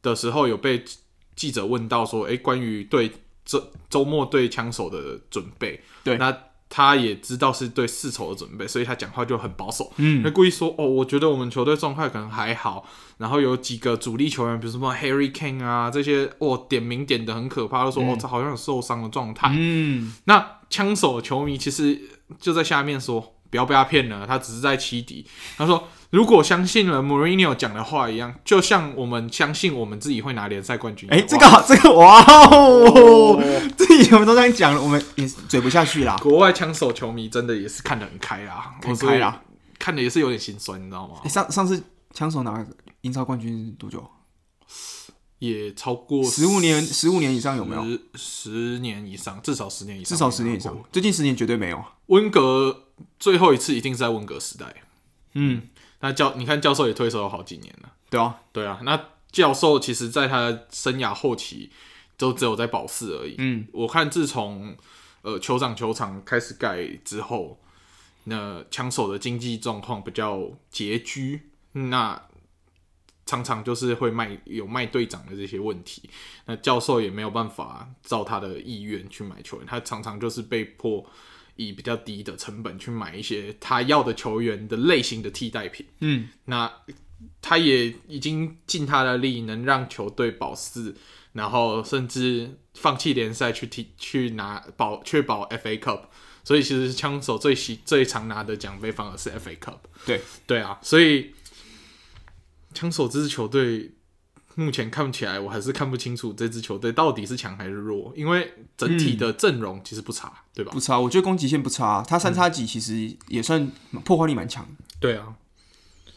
[0.00, 0.84] 的时候，有被
[1.34, 3.10] 记者问到说，哎、欸，关于对
[3.44, 6.45] 这周末对枪手的准备，对，那。
[6.68, 12.84] 他也知道是对世仇的准备，所以他讲话就很保守，嗯，他故意说哦，我觉得我们球队状态可能还好，
[13.18, 22.00] 然后有几个主力球员，比如什么 Harry Kane 啊这些，哦，点名点的很可怕，就说、嗯、哦，他好像有受伤的状态，嗯，那枪手球迷其实
[22.40, 25.88] 就在下面说，不要被他骗了，他只是在欺敌，他说。
[26.10, 31.10] 如果相信了 Mourinho 讲的话一样，就像我们相信我们自己会拿联赛冠军。
[31.10, 33.42] 哎、欸，这个好，这个哇哦，
[33.76, 36.16] 自己我们都这样讲了，我们也嘴不下去啦。
[36.18, 39.42] 国外枪手球迷真的也是看得很开啦，很开啦，
[39.80, 41.16] 看的也是有点心酸，你知道吗？
[41.24, 41.82] 欸、上上次
[42.14, 42.64] 枪手拿
[43.00, 44.08] 英超冠军多久？
[45.40, 47.82] 也超过十五年，十五年以上有没有？
[47.82, 50.74] 十,十年以上，至少十年以上，至少十年以上。
[50.92, 51.84] 最近十年绝对没有。
[52.06, 52.84] 温格
[53.18, 54.82] 最后一次一定是在温格时代。
[55.34, 55.68] 嗯。
[56.00, 58.78] 那教你看，教授也退休了好几年了，对啊，对啊。
[58.84, 61.70] 那教授其实，在他生涯后期，
[62.18, 63.34] 都只有在保释而已。
[63.38, 64.76] 嗯，我看自从
[65.22, 67.58] 呃酋长球场开始盖之后，
[68.24, 70.38] 那枪手的经济状况比较
[70.70, 72.22] 拮据，那
[73.24, 76.10] 常常就是会卖有卖队长的这些问题。
[76.44, 81.04] 那教授也没有办法照他的意愿去买球员，他常常就是被迫。
[81.56, 86.70] 以比较低的成本去买一些他要的球员的类型的替代品，嗯，那
[87.42, 90.96] 他也已经尽他的力，能让球队保四，
[91.32, 96.02] 然后甚至放弃联赛去踢去拿保确保 FA Cup，
[96.44, 100.20] 所以其实枪手最喜最常拿的奖杯反而是 FA Cup，对。
[100.46, 101.34] 对啊，所以
[102.72, 103.92] 枪手这支球队。
[104.58, 110.72] 目前看起来，我还是看不清楚这支球队到底是强还是弱，因为整体的阵容其实不差，嗯、对吧？
[110.72, 113.70] 不差，我觉得攻击线不差，他三叉戟其实也算
[114.02, 114.66] 破坏力蛮强。
[114.98, 115.34] 对啊，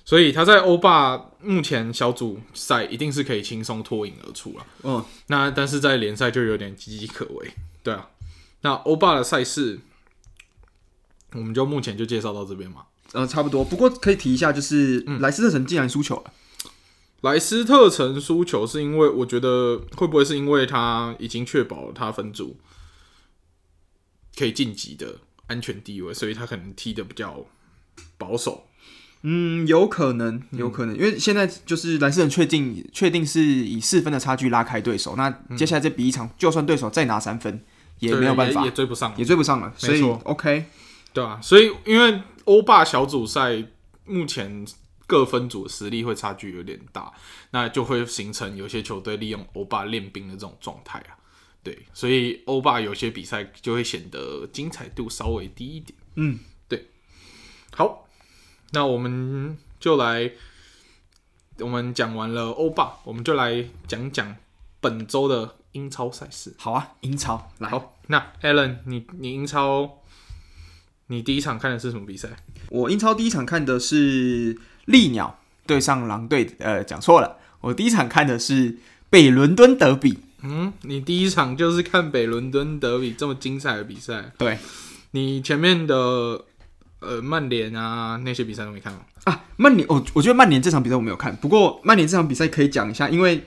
[0.06, 4.65] 所以他在欧霸目前小组赛一定是可以轻松脱颖而出了。
[4.84, 7.52] 嗯，那但是在联赛就有点岌岌可危。
[7.84, 8.10] 对啊，
[8.62, 9.82] 那欧霸的赛事，
[11.34, 12.84] 我们就目前就介绍到这边嘛。
[13.12, 13.65] 嗯，差不多。
[13.65, 16.34] 不过可以提一下，就是莱斯特城竟然输球了。
[17.21, 22.58] 莱斯特城输球是因为我觉得会不会是因为他已经确保了他分组
[24.38, 25.15] 可以晋级的
[25.47, 27.45] 安全地位，所以他可能踢的比较
[28.17, 28.67] 保守。
[29.23, 37.62] 嗯，有可能，有可能，嗯、因为现在就是莱斯特城确定确定是以四分的差距拉开对手，那接下来这比一场，嗯、就算对手再拿三分
[37.99, 39.73] 也没有办法，也，也追不上，也追不上了。
[39.75, 40.65] 所以 OK，
[41.12, 43.65] 对啊，所以因为欧霸小组赛
[44.05, 44.65] 目前。
[45.10, 47.12] 各分组实力会差距有点大，
[47.50, 51.17] 那就会形成有些球队利用欧巴练兵的这种状态啊。
[51.63, 55.98] 对，所以欧巴有些比赛就会显得精彩度稍微低一点。
[56.13, 56.86] 嗯，对。
[57.72, 58.08] 好，
[58.72, 60.32] 那我们就来，
[61.58, 64.36] 我们讲完了欧巴，我们就来讲讲
[64.80, 66.54] 本周的英超赛事。
[66.60, 67.67] 好啊，英超来。
[67.67, 70.04] 好，那 Alan，你你英超，
[71.08, 72.30] 你第一场看的是什么比赛？
[72.69, 74.56] 我英超第一场看的是。
[74.89, 77.38] 利鸟对上狼队，呃，讲错了。
[77.62, 78.78] 我第一场看的是
[79.10, 80.17] 北伦敦德比。
[80.41, 84.32] 嗯，你第一场就是看北伦敦德比这么精彩的比赛？
[84.38, 84.58] 对，
[85.12, 85.95] 你前面的
[87.02, 88.99] 呃曼联啊那些比赛都没看吗？
[89.25, 93.43] 啊，曼联，我我觉得曼联这场比赛我没有看，不过曼联这场比赛可以讲一下，因为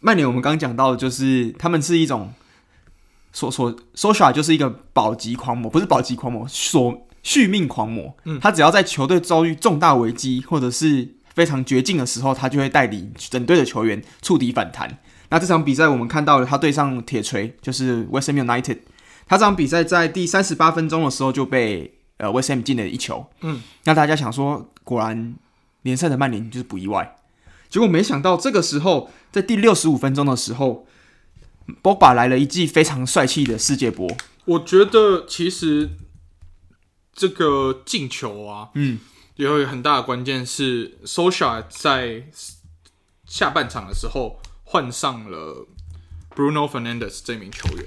[0.00, 2.34] 曼联我们刚刚讲到的就是他们是一种
[3.32, 8.16] 所所 Solskjaer 就是一个保级狂魔，不是保级狂魔，所续命狂魔。
[8.22, 14.98] 嗯，他只要在球队遭遇重大危机或者是非常绝境的时候，他就会带领整队的球员触底反弹。
[15.28, 18.78] 那这场比赛我们看到了他对上铁锤，就是 West Ham United。
[19.26, 23.26] 他这场比赛在第三十八分钟的时候就被呃 West Ham 进了一球。
[23.40, 25.34] 嗯，那大家想说，果然
[25.82, 27.16] 联赛的曼联就是不意外。
[27.68, 30.86] 结果没想到这个时候，在第六十五分钟的时候
[31.82, 34.08] ，，Boba 来了一记非常帅气的世界波。
[34.44, 35.90] 我觉得其实
[37.16, 39.00] 这个进球啊，嗯，
[39.34, 42.28] 有一个很大的关键是 Solskjaer 在
[43.24, 45.66] 下半场的时候换上了
[46.32, 47.84] Bruno Fernandes 这名球员。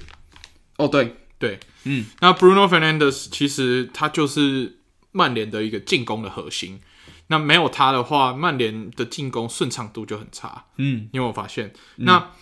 [0.76, 1.16] 哦，对。
[1.40, 6.82] 对，嗯，那 Bruno Fernandes 其实他就是曼联的一个进攻的核心。
[7.28, 10.66] 那没有他的话，曼联的进攻顺畅度就很差。
[10.76, 11.72] 嗯，你有没有发现？
[11.96, 12.32] 嗯、那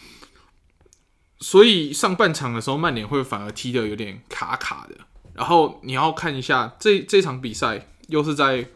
[1.39, 4.97] 所以上半场的时候，曼联会反而踢得有点卡卡的。
[5.39, 8.69] 然后你要看一下这这场比赛，又是在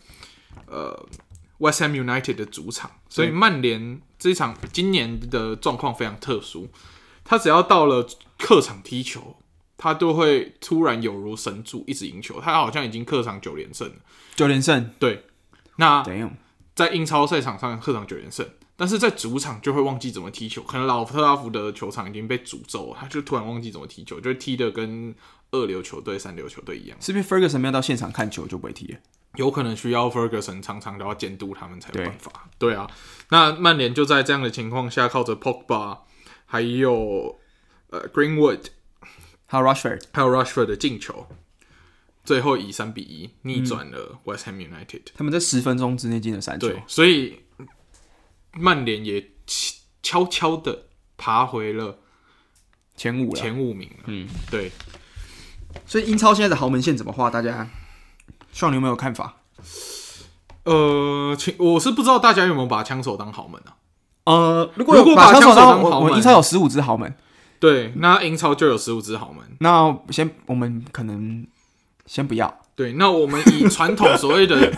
[0.66, 1.07] 呃
[1.59, 6.70] West Ham United 的主场，所以曼联这一场今年的状况非常特殊。
[7.22, 9.37] 他只要到了客场踢球。
[9.79, 12.40] 他都会突然有如神助，一直赢球。
[12.40, 13.94] 他好像已经客场九连胜了，
[14.37, 14.88] 九连胜。
[15.01, 15.25] 对，
[15.75, 16.05] 那
[16.77, 20.62] 在英超赛场上客场九连胜，但是在主场就会忘记怎么踢球。
[20.62, 25.12] 可能老特拉福德球场已经被诅咒，他就突然忘记怎么踢球，就踢的跟
[25.53, 26.99] 二流球队、三流球队一样。
[27.01, 28.99] 是不是 Ferguson 没有到现场看球就不会踢了？
[29.37, 32.51] 有可能需要 Ferguson 常常都要监督他们才有办法。
[32.59, 32.91] 对，对啊，
[33.31, 36.01] 那曼联就在这样的情况下，靠着 Pogba
[36.45, 37.38] 还有
[37.88, 38.67] 呃 Greenwood。
[39.47, 41.27] 还有 Rashford，还有 Rashford 的进球，
[42.25, 45.01] 最后以三比一逆转了 West Ham United。
[45.01, 47.41] 嗯、他们在十分钟之内进了三球，所以
[48.55, 49.31] 曼联也
[50.03, 50.87] 悄悄的
[51.19, 51.99] 爬回了
[52.97, 54.05] 前五了，前五名了。
[54.07, 54.73] 嗯，对。
[55.93, 57.29] 所以英超现在的豪门线怎么画？
[57.29, 57.69] 大家，
[58.51, 59.35] 希望你有没有看法？
[60.65, 63.77] 呃，我是不知道大家有没有把枪手当豪门啊？
[64.25, 67.15] 呃，如果有把枪手当豪门，我英超有十五支豪门。
[67.61, 69.45] 对，那英超就有十五支豪门。
[69.61, 71.47] 那先，我们可能
[72.07, 72.63] 先不要。
[72.75, 74.73] 对，那我们以传统所谓的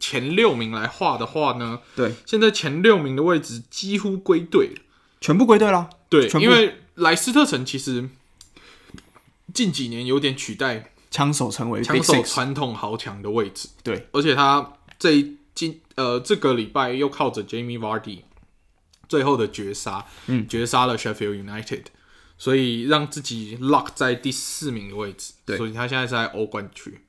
[0.00, 1.78] 前六名来画的话呢？
[1.94, 4.82] 对，现在前六名的位置几乎归队了，
[5.20, 5.88] 全部归队了。
[6.08, 8.08] 对，因为莱斯特城其实
[9.54, 13.68] 近几年有点取代枪手成为枪手传统豪强的位置。
[13.82, 18.22] 对，而且他这今呃这个礼拜又靠着 Jamie Vardy
[19.08, 21.84] 最后的绝杀，嗯，绝杀了 Sheffield United。
[22.38, 27.00] 所以让自己 lock 在第四名的位置，对，所以他现在是在欧冠区。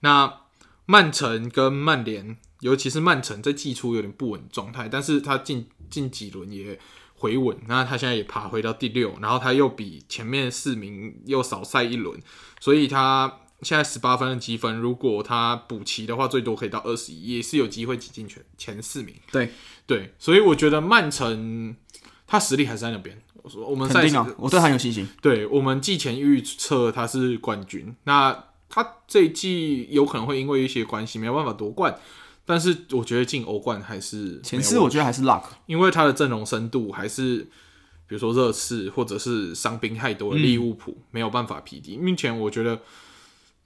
[0.00, 0.40] 那
[0.86, 6.80] 曼城跟曼联，尤其是曼城在季初有点不稳状态，但是他近近几轮也
[7.22, 12.20] 回稳，那他现在也爬回到第六，然后他又比前面四名又少赛一轮，
[12.58, 19.14] 所以他现在十八分的积分，如果他补齐的话，最多可以到二十一，也是有机会挤进前前四名。
[19.30, 19.52] 对
[19.86, 21.76] 对，所以我觉得曼城
[22.26, 23.16] 他实力还是在那边。
[23.44, 25.06] 我说我们赛定啊，我对他很有信心。
[25.20, 31.96] 对，我们季前预测他是冠军，那他这一季有可能会因为一些关系没有办法夺冠，
[32.44, 37.38] 但是我觉得进欧冠还是前四，我觉得还是 luck，因为他的阵容深度还是，
[38.06, 41.96] 比如说热刺或者是伤兵太多的利物浦、嗯、没有办法匹敌。
[41.96, 42.80] 目前我觉得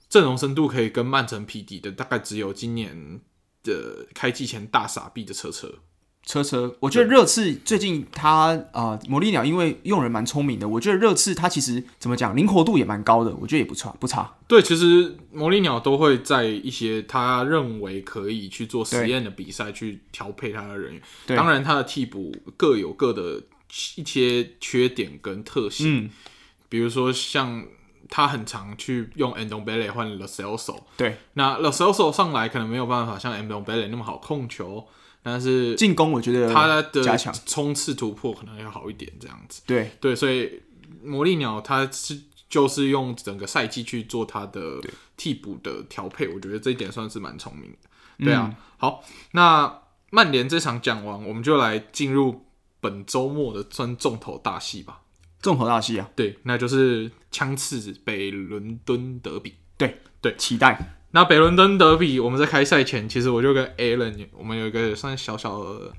[0.09, 3.19] 阵容深度可以跟曼城匹敌的，大概只有今年
[3.63, 5.79] 的开季前大傻逼的车车。
[6.27, 14.35] 车车，我觉得热刺最近他啊，魔力鸟因为用人蛮聪明的，我觉得热刺他其实怎么讲，灵活度也蛮高的，我觉得也不差不差。
[14.45, 21.01] 对，其实魔力鸟都会在一些他认为可以去做实验的比赛去调配他的人员。
[21.25, 23.41] 对，当然他的替补各有各的
[23.95, 26.09] 一些缺点跟特性，嗯，
[26.67, 27.65] 比如说像
[28.09, 34.85] 他很常去用 Ndombele 换 Lo Celso，对，那 Loselso 上来可能没有办法像 Ndombele 那么好控球。
[35.29, 39.61] 但是进攻，我觉得他的加强冲刺突破可能要好一点，这样子。
[39.65, 40.61] 对对，所以
[41.03, 42.17] 魔力鸟他是
[42.49, 44.81] 就是用整个赛季去做他的
[45.17, 48.25] 替补的调配，我觉得这一点算是蛮聪明的。
[48.25, 49.81] 对啊，嗯、好，那
[50.11, 52.45] 曼联这场讲完，我们就来进入
[52.79, 55.01] 本周末的算重头大戏吧。
[55.41, 59.55] 重头大戏啊，对，那就是枪刺北伦敦德比。
[59.77, 60.96] 对对，期待。
[61.17, 65.91] 那北伦敦德比，我们在开赛前，其实我就跟 Alan，我们有一个算小小的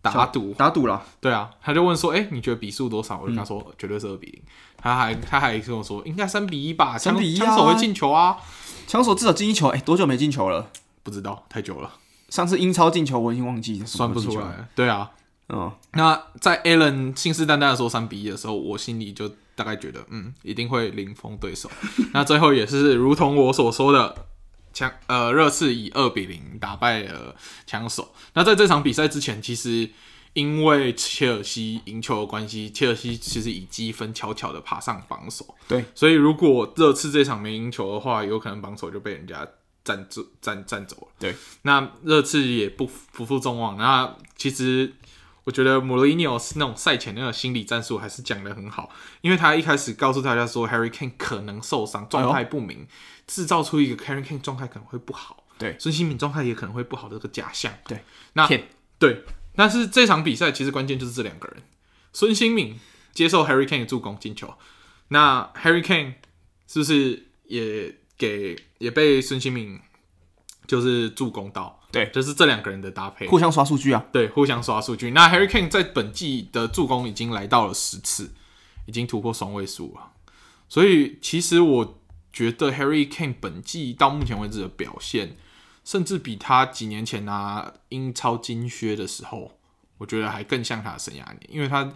[0.00, 1.02] 打赌，打赌了。
[1.20, 4.42] 对啊，他就问说：“哎、欸，你觉得比数多少？”我就跟他说：“嗯、绝对是二比零。”
[4.82, 8.38] 他还他还跟我说：“应该三比一吧，三比一枪手会进球啊，
[8.86, 9.68] 枪手至少进一球。
[9.68, 10.66] 哎、欸，多久没进球了？
[11.02, 11.92] 不知道，太久了。
[12.30, 14.70] 上次英超进球我已经忘记了，算不出来。
[14.74, 15.10] 对啊，
[15.50, 21.70] 嗯，那在 Allen 信誓旦旦的说三比一的时候，我心里就大概觉得，嗯，一定会零封对手。
[22.14, 24.28] 那最后也是如同我所说的。
[24.72, 27.34] 枪呃，热刺以二比零打败了
[27.66, 28.14] 枪手。
[28.34, 29.90] 那在这场比赛之前，其实
[30.32, 35.54] 因为切尔西赢球的关系，切尔西其实以积分悄悄的爬上榜首。
[35.68, 39.46] 对，所以如果热刺这场没赢球的话，有可能榜首就被人家
[39.84, 41.08] 占住占占走了。
[41.18, 43.76] 对，那热刺也不不负众望。
[43.76, 44.92] 那其实
[45.44, 48.90] 我觉得穆里尼奥是那种赛前那个心理战术还是讲的很好，
[49.20, 52.86] 因为他一开始告诉大家说 Harry Kane 可能受伤，状态不明。
[52.88, 58.46] 哎制造出一个 Harry Kane 状态可能会不好，对，孙兴敏状态也可能会不好的这个假象，对，那
[58.98, 59.24] 对，
[59.54, 61.62] 但是这场比赛其实关键就是这两个人，
[62.12, 62.78] 孙兴敏
[63.14, 64.52] 接受 Harry Kane 的助攻进球，
[65.08, 66.14] 那 Harry Kane
[66.66, 69.80] 是不是也给也被孙兴慜
[70.66, 71.80] 就是助攻到？
[71.90, 75.10] 对，就是这两个人的搭配，互相刷数据啊，对，互相刷数据。
[75.10, 78.32] 那 Harry Kane 在本季的助攻已经来到了十次，
[78.86, 80.12] 已经突破双位数了，
[80.68, 81.98] 所以其实我。
[82.34, 85.36] 觉得 Harry Kane 本季到目前为止的表现，
[85.84, 89.58] 甚至比他几年前拿英超金靴的时候，
[89.98, 91.92] 我觉得还更像他的生涯年，因为他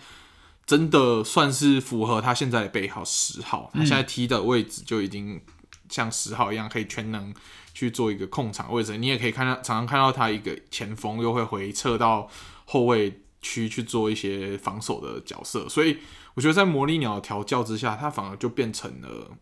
[0.67, 5.41] 真的算是符合他现在的背号十号，他现在踢的位置就已经
[5.89, 7.33] 像十号一样，可以全能
[7.77, 8.97] 去做一个控场位置。
[8.97, 12.29] 你也可以看到，常常看到他一个前锋又会回撤到
[12.65, 15.99] 后卫区去做一些防守的角色，所以
[16.35, 19.37] 我觉得在魔力鸟调教之下，他反而就变成了。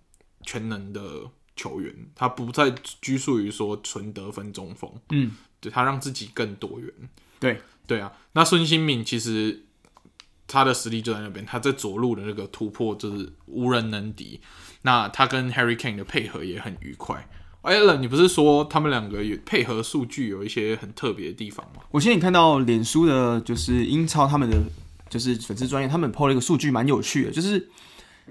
[0.47, 1.01] 全能的
[1.57, 2.70] 球员，他不再
[3.01, 6.93] 拘束于说纯得分中锋，嗯，对，他让自己更多元，
[7.41, 8.12] 对对啊。
[8.32, 9.64] 那孙兴敏其实
[10.47, 14.39] 他的实力就在那边，他在左路的那个突破就是无人能敌。
[14.82, 17.26] 那他跟 Harry Kane 的配合也很愉快。
[17.65, 21.83] Allen，你不是说他们两个有配合数据有一些很特别的地方吗？
[21.91, 24.57] 我现在看到脸书的，就是英超他们的
[25.09, 27.69] 就是粉丝专业，他们 PO 了一个数据，蛮有趣的，就是。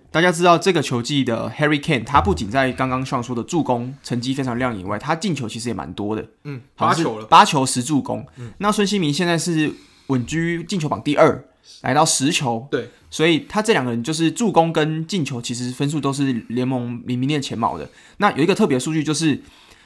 [0.10, 6.28] 大家知道这个球季的 Harry Kane，他不仅在刚刚上说的助攻成绩非常亮眼以外，他进球其实也蛮多的。
[6.46, 8.26] 嗯，八球了，八球十助攻。
[8.38, 9.72] 嗯，那孙兴民现在是
[10.08, 11.46] 稳居进球榜第二，
[11.82, 12.68] 来到十球。
[12.70, 17.90] 对，所以他这两个人就是助攻跟进球，其实分数都是联盟名列前茅的。
[18.18, 19.42] 那有一个特别数据就是，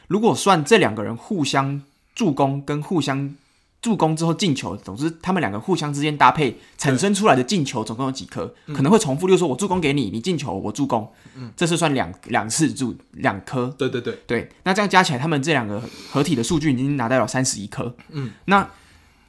[0.08, 1.82] 如果算这两个人互相
[2.14, 3.36] 助攻跟互相。
[3.80, 8.54] 助攻之后进球，总之他们两个互相之间搭配产生出来的进球总共有几颗？
[8.74, 13.68] 可能会重复，就是说我助攻给你，你进球我助攻，嗯，这是算两两次助两颗。
[13.78, 17.96] 对对对对，那这样加起来，他们这两个合体的数据已经拿到了三十一颗。
[18.10, 18.68] 嗯，那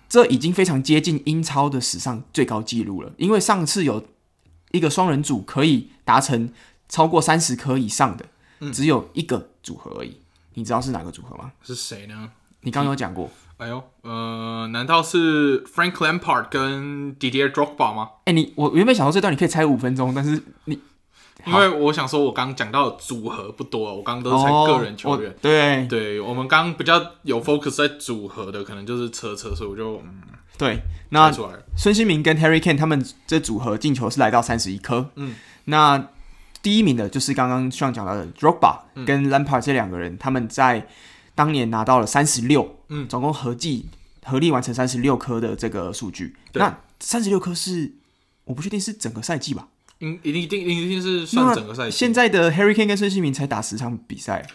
[0.08, 4.04] 这已经非常接近英超的史上最高纪录了，因为上次有
[4.72, 6.50] 一个双人组可以达成
[6.88, 8.26] 超过三十颗以上的，
[8.72, 10.16] 只有一个组合而已。
[10.54, 11.52] 你知道是哪个组合吗？
[11.62, 12.30] 是谁呢？
[12.62, 13.30] 你刚刚有讲过。
[13.58, 18.10] 哎呦，呃，难道是 Frank Lampard 跟 Didier Drogba 吗？
[18.24, 20.78] 哎、欸，你我原本想说这段你可以猜五分钟，但是你
[21.48, 25.30] 因为我想说，我刚刚讲到的组合不多，我刚刚都是猜个人球员。
[25.30, 30.22] 哦、对，对我们刚刚比较有 focus 在组合的，可能就是车车，所以我就嗯，
[30.56, 30.82] 对。
[31.10, 31.32] 那
[31.76, 35.10] 孙兴慜跟 Harry Kane 他们这组合进球是来到三十一颗。
[35.16, 35.34] 嗯，
[35.64, 36.08] 那
[36.62, 40.86] 第一名的就是刚刚上讲到的 Drogba 跟 Lampard 这两个人，他们在。
[41.34, 43.86] 当年拿到了三十六，嗯，总共合计
[44.24, 46.34] 合力完成三十六颗的这个数据。
[46.54, 47.92] 那三十六颗是
[48.42, 49.68] 我不确定是整个赛季吧？
[50.00, 51.96] 嗯，一定一定一定是算整个赛季。
[51.96, 54.46] 现在的 Harry Kane 跟孙兴民才打十场比赛。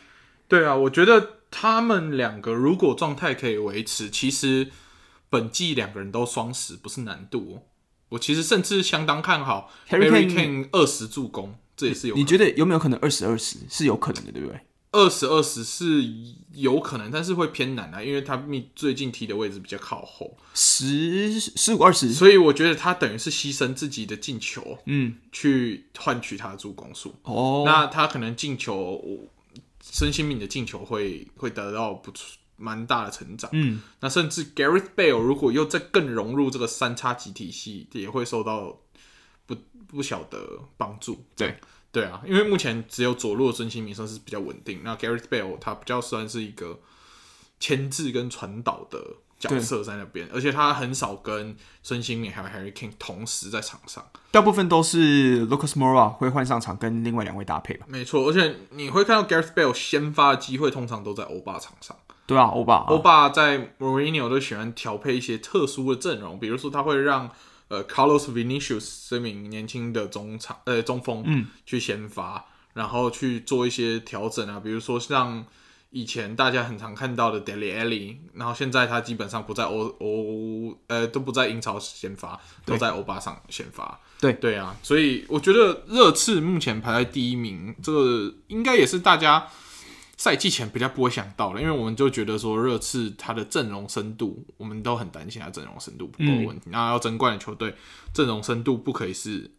[0.47, 4.69] 对啊，我觉得他们两个如果状态可以维持，其实
[5.29, 7.63] 本季两个人都双十不是难度。
[8.09, 12.15] 我其实甚至相当看好 Harry Kane 二十助攻，这也是有。
[12.15, 14.59] 你觉得有没有可能二十二十是有可能的，对不对？
[14.93, 16.07] 二十二十是
[16.53, 18.41] 有可能，但是会偏难啊，因为他
[18.75, 27.15] 最近踢的位置比较靠后，十十五二十，所以我觉得他等于是牺牲自己的进球，嗯，去换取他的助攻数。
[27.23, 29.03] 哦，那他可能进球，
[29.81, 32.13] 孙兴慜的进球会会得到不
[32.55, 38.79] 蛮大的成长，嗯，那甚至 Gareth Bale 如果又再更融入这个三叉戟体系，也会受到
[39.47, 39.55] 不
[39.87, 40.39] 不小的
[40.77, 41.57] 帮助，对。
[41.93, 46.79] 对啊，因为目前只有左路的孙兴民算是比较稳定，那 Gareth Bale 他比较算是一个
[47.59, 48.99] 牵制跟传导的
[49.39, 57.85] 角色在那边，而且他很少跟孙兴民还有 Harry King 同时在场上，大部分都是 Lucas Moura 会换上场跟另外两位搭配吧。
[57.87, 67.29] 没错，而且你会看到 Gareth Bale 先发的机会通常都在欧巴场上，对啊，欧巴，欧巴在 Mourinho 都喜欢调配一些特殊的阵容，比如说他会让
[67.73, 75.45] 呃 Carlos Vinicius 这名年轻的中场呃中锋嗯去先发，然后去做一些调整啊，比如说像。
[75.95, 83.99] 以前大家很常看到的 Dele Alli，然后现在他基本上不在欧欧呃都不在英超先发，都在欧巴上先发。
[84.19, 89.47] 对对啊，所以我觉得热刺目前排在第一名，这个应该也是大家
[90.23, 96.69] 赛季前比较不会想到的，因为我们就觉得说热刺他的阵容深度，我们都很担心他阵容深度不够问题。
[96.69, 97.75] 那、嗯、要争冠的球队
[98.13, 99.51] 阵容深度不可以是。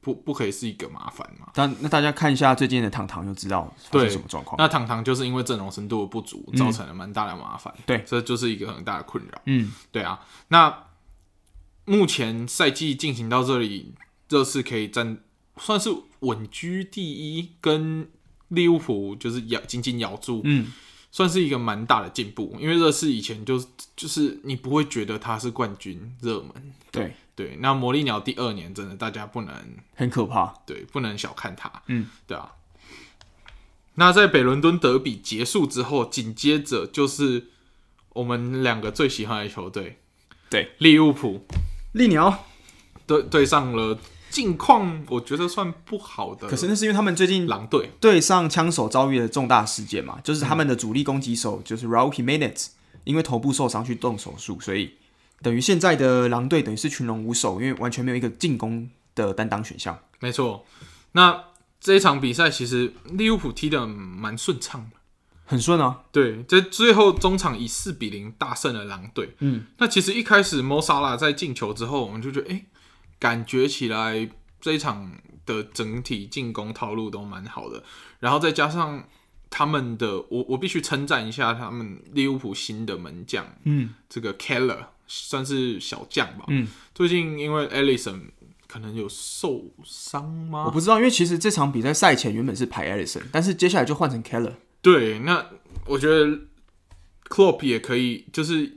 [0.00, 1.50] 不不可以是一个麻烦嘛？
[1.52, 4.56] 但那大家看一下最近的糖糖就知道发生什么状况。
[4.56, 7.74] 那糖糖就是因为阵容深度的不足，造成了蛮大的麻烦。
[7.76, 9.42] 嗯、对，这就是一个很大的困扰。
[9.46, 10.20] 嗯，对啊。
[10.48, 10.84] 那
[11.84, 13.92] 目前赛季进行到这里，
[14.28, 15.18] 热刺可以占
[15.58, 18.08] 算是稳居第一，跟
[18.48, 20.40] 利物浦就是咬紧紧咬住。
[20.44, 20.72] 嗯，
[21.10, 22.56] 算是一个蛮大的进步。
[22.60, 23.58] 因为热刺以前就
[23.96, 26.72] 就是你不会觉得他是冠军热门。
[26.90, 27.14] 对。
[27.38, 29.54] 对，那魔力鸟第二年真的大家不能
[29.94, 32.50] 很可怕，对，不能小看他，嗯，对啊。
[33.94, 37.46] 那在北伦敦德比结束之后，紧接着就是
[38.08, 40.00] 我们两个最喜欢的球队，
[40.50, 41.46] 对，利物浦，
[41.92, 42.44] 利鸟，
[43.06, 43.96] 对，对上了
[44.38, 52.68] 近况我觉得算不好的，可是那是因为他们最近狼队对上枪手遭遇了重大事件嘛，就是他们的主力攻击手就是 Raul Jimenez
[53.02, 54.92] 因为头部受伤去动手术，所以。
[55.40, 59.96] 等于现在的狼队等于是群龙无首，因为完全没有一个进攻的担当选项。
[60.20, 60.66] 没错，
[61.12, 61.44] 那
[61.80, 64.96] 这一场比赛其实利物浦踢得蛮顺畅的，
[65.44, 66.00] 很顺啊。
[66.10, 69.36] 对，在最后中场以四比零大胜了狼队。
[69.38, 72.66] 嗯，那其实一开始莫萨拉在进球之后，我们就觉得，哎、欸，
[73.18, 74.28] 感觉起来
[74.60, 75.12] 这一场
[75.46, 77.82] 的整体进攻套路都蛮好的，
[78.20, 79.08] 然后再加上
[79.50, 84.86] 他们的，我我必须称赞一下他们利物浦新的门将，嗯，这个 Keller。
[85.10, 86.44] 算是小将吧。
[86.48, 88.20] 嗯，最近因为 Alisson
[88.66, 90.66] 可能有受伤吗？
[90.66, 94.52] 我不知道，因为其实这场比赛赛前原本是排 Alisson，但是接下来就换成 Keller。
[94.82, 95.46] 对，那
[95.86, 96.40] 我觉得
[97.30, 98.76] Klopp 也可以，就是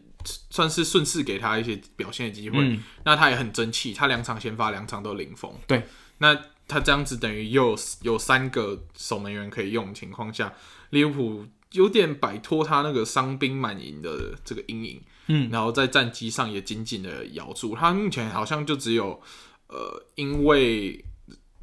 [0.49, 2.59] 算是顺势给他一些表现的机会。
[2.59, 5.53] 嗯，那他也很争气，他两场先发，两场都零封。
[5.67, 5.83] 对，
[6.17, 10.53] 那他这样子等于又有有三个守门员可以用的情况下，
[10.91, 15.01] 利物浦有点摆脱他那个伤兵满营的这个阴影。
[15.27, 19.21] 嗯，然后在战绩上也紧紧的咬住，他目前好像就只有
[19.67, 21.05] 呃，因为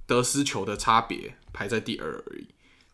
[0.07, 2.47] 得失球的差别排在第二而已。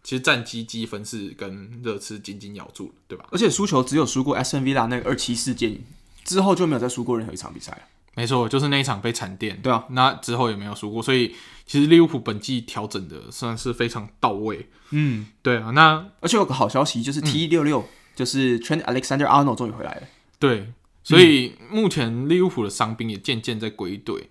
[0.04, 3.24] 其实战绩积分是跟热刺紧紧咬住了，对吧？
[3.32, 5.80] 而且输球只有输过 Aston Villa 那个二七事件
[6.24, 7.88] 之后就没有再输过任何一场比赛。
[8.14, 9.60] 没错，就是那一场被惨电。
[9.60, 11.34] 对啊，那之后也没有输过，所以
[11.66, 14.68] 其实利物浦本季调整的算是非常到位。
[14.90, 15.70] 嗯，对啊。
[15.70, 17.84] 那而且有个好消息就是 T 六六
[18.14, 20.02] 就是 Trent Alexander Arnold 终于回来了。
[20.38, 24.28] 对，所以目前利物浦的伤兵也渐渐在归队，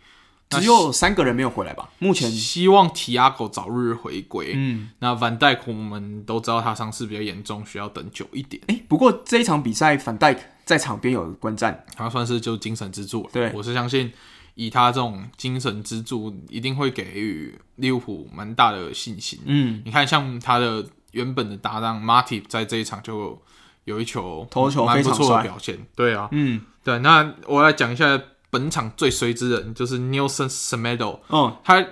[0.60, 1.90] 只有三个人没有回来吧？
[2.00, 4.54] 目前希望提亚狗早日回归。
[4.56, 8.62] 嗯，那范戴克我们都知道他伤势比较严重，需要等久一点。
[8.68, 13.30] 哎，不过这一场比赛范戴克在场边有观战，他算是就精神支柱。
[13.34, 14.12] 对，我是相信
[14.56, 19.40] 以他这种精神支柱，一定会给予利物浦蛮大的信心。
[19.46, 23.42] 嗯，你看像他的原本的搭档马蒂在这一场就。
[23.86, 28.18] 有一球头球非常帅的表现，对啊，嗯，对，那我来讲一下
[28.54, 31.84] 本场最衰之人，就是 Nelson Semedo，嗯，他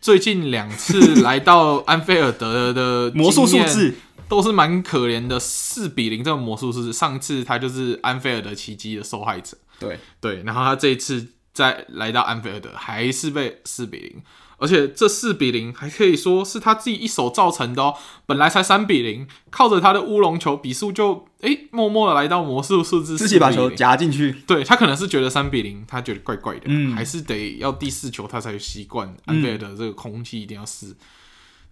[0.00, 3.94] 最近两次来到安菲尔德的魔术数字。
[4.26, 9.98] 都是蛮可怜的，四比零这个魔术数字，上次他就是安菲尔德奇迹的受害者，对。
[10.18, 14.22] 对，然后他这一次再来到安菲尔德还是被四比零。
[14.64, 17.94] 而且这四比零还可以说是他自己一手造成的哦，
[18.24, 24.32] 本来才三比零，靠着他的乌龙球，比数就诶默默的来到魔术数字，自己把球夹进去。
[24.46, 30.96] 对，他可能是觉得三比零，他觉得怪怪的，嗯，还是得要第四球他才习惯安菲尔德这个空气一定要试，嗯。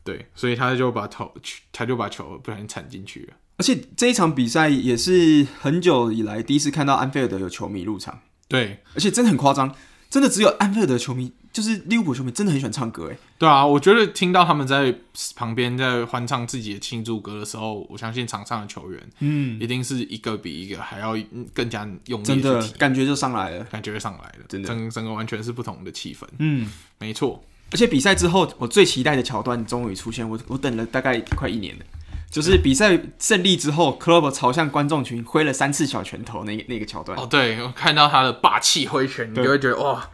[0.05, 1.33] 对，所以他就把头，
[1.73, 3.35] 他就把球不小心铲进去了。
[3.59, 8.21] 而且这一场比赛也是很久以来第一次看到安菲尔德有球迷入场。
[8.49, 9.73] 对，而且真的很夸张，
[10.13, 11.33] 真的只有安菲尔德球迷。
[11.53, 14.95] 就是利物浦球迷真的很喜欢唱歌，哎，对啊，我觉得听到他们在
[15.37, 21.15] 旁边在欢唱自己的庆祝歌的时候，我相信场上的球员，嗯，一定是一个比一个还要
[21.53, 27.45] 更加用力，真的感觉就上来了，感觉就上来了，真的，整整个完全是不同的气氛，嗯，没错。
[27.71, 31.85] 而且比赛之后，我最期待的桥段终于出现，我我等了大概快一年了，
[32.33, 40.11] 就是比赛胜利之后，Klopp 朝向观众群挥了三次小拳头那个那个桥段，哦，对，我看到他的霸气挥拳，你就会觉得哇。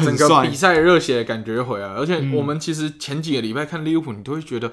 [0.00, 4.70] 整个比赛热血的感觉回来，而且我们其实前几个礼拜看利物浦，你都会觉得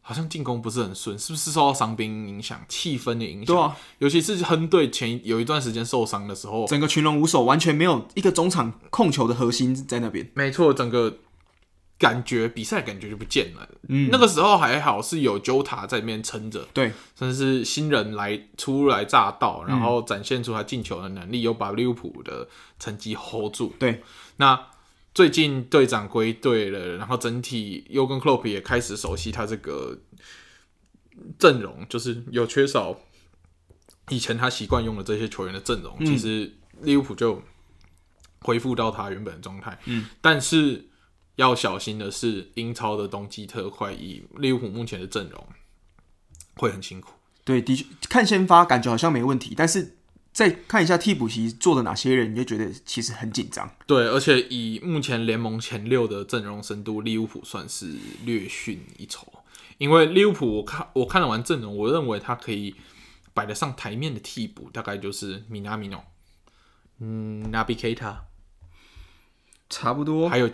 [0.00, 3.46] 好像进攻不是很顺，是不是受到伤兵影响、气氛的影响？
[3.46, 10.30] 对啊，尤其是亨队前有一段时间受伤的时候，整个群龙无首，完全没有一个中场控球的核心在那边。
[10.34, 11.18] 没错，整个
[12.00, 13.68] 感觉比赛感觉就不见了。
[13.88, 22.48] 嗯，那个时候还好是有 Jota 在那边撑着，对，甚至是新人来初来乍到，然后展现出他进球的能力，又把利物浦的
[22.80, 23.72] 成绩 hold 住。
[23.78, 24.02] 对，
[24.38, 24.66] 那。
[25.12, 29.98] 最近队长归队了，然后整体尤根克洛普也开始熟悉他这个
[31.36, 32.96] 阵容，就是有缺少
[34.08, 35.96] 以前他习惯用的这些球员的阵容。
[35.98, 37.42] 嗯、其实利物浦就
[38.42, 39.76] 恢复到他原本的状态。
[39.86, 40.88] 嗯，但是
[41.40, 45.46] 要小心的是，英超的冬季特快，以利物浦目前的阵容
[46.54, 47.12] 会很辛苦。
[47.44, 49.96] 对，的确看先发感觉好像没问题，但是。
[50.32, 53.68] 再看一下替补席坐的哪些人，你就觉得其实很紧张。
[53.84, 59.26] 对，而且以目前联盟前六的阵容深度，利物浦算是略逊一筹。
[59.78, 62.76] 因为利物浦，我看我看了完阵容，我认为他可以
[63.34, 66.04] 摆得上台面的替补，大概就是米纳米诺，
[67.00, 68.18] 嗯，Naby Keita，
[69.68, 70.48] 差不多，还有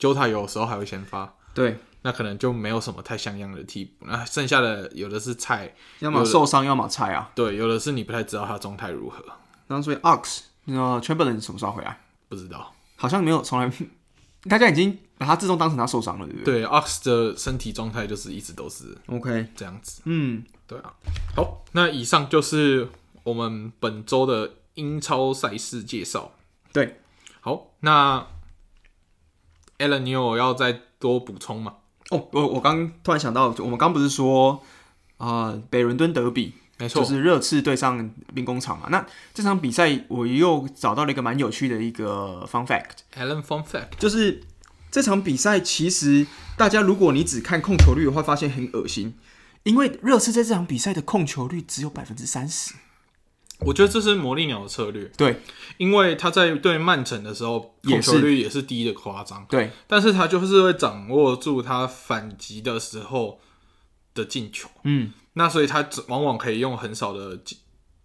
[0.00, 1.34] Jota，Jota 有时候还会先发。
[1.54, 1.78] 对。
[2.02, 7.30] 那可能就没有什么太像样的替补，那剩下的有的是菜，要么受伤，要么菜啊。
[7.34, 9.22] 对，有的是你不太知道他状态如何。
[9.66, 12.00] 那所以 Ox，那 Chamberlain 什么时候回来？
[12.30, 13.70] 不知道，好像没有，从来
[14.48, 16.62] 大家已经把他自动当成他受伤了，对不对？
[16.62, 20.00] 对，Ox 的身体状态就是一直都是 OK 这样子。
[20.06, 20.94] 嗯，对啊。
[21.36, 22.88] 好，那以上就是
[23.24, 26.32] 我们本周的英超赛事介绍。
[26.72, 27.02] 对，
[27.42, 28.26] 好，那
[29.80, 31.74] Alan，你有要再多补充吗？
[32.10, 34.62] 哦，我我刚突然想到，我们刚不是说
[35.16, 38.88] 啊、呃，北伦敦德比，没错，就是热刺对上兵工厂嘛。
[38.90, 44.42] 那这场比赛我又找到了一个蛮有趣的一个 fun fact，Alan fun fact，就是
[44.90, 46.26] 这场比赛其实
[46.56, 49.14] 大家如果你只看控球率的话，发现很恶心，
[49.62, 52.74] 因为热刺在这场比赛的控球率只有百分之三十。
[53.66, 55.40] 我觉得这是魔力鸟的策略，对，
[55.76, 63.38] 因为他在对曼城的时候控球率也是低的夸张，对，但是他就是会掌握住他反击的时候
[64.14, 67.38] 的进球，嗯，那所以他往往可以用很少的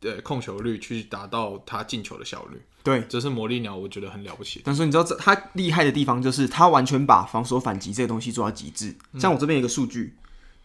[0.02, 4.62] 呃控球率去达到他进球的效率，对，这是魔力鸟我觉得很了不起。
[4.66, 10.16] 但是你知道这他厉害的地方就是他完全把防守反击这个东西做到极致，像我这边有一个数据，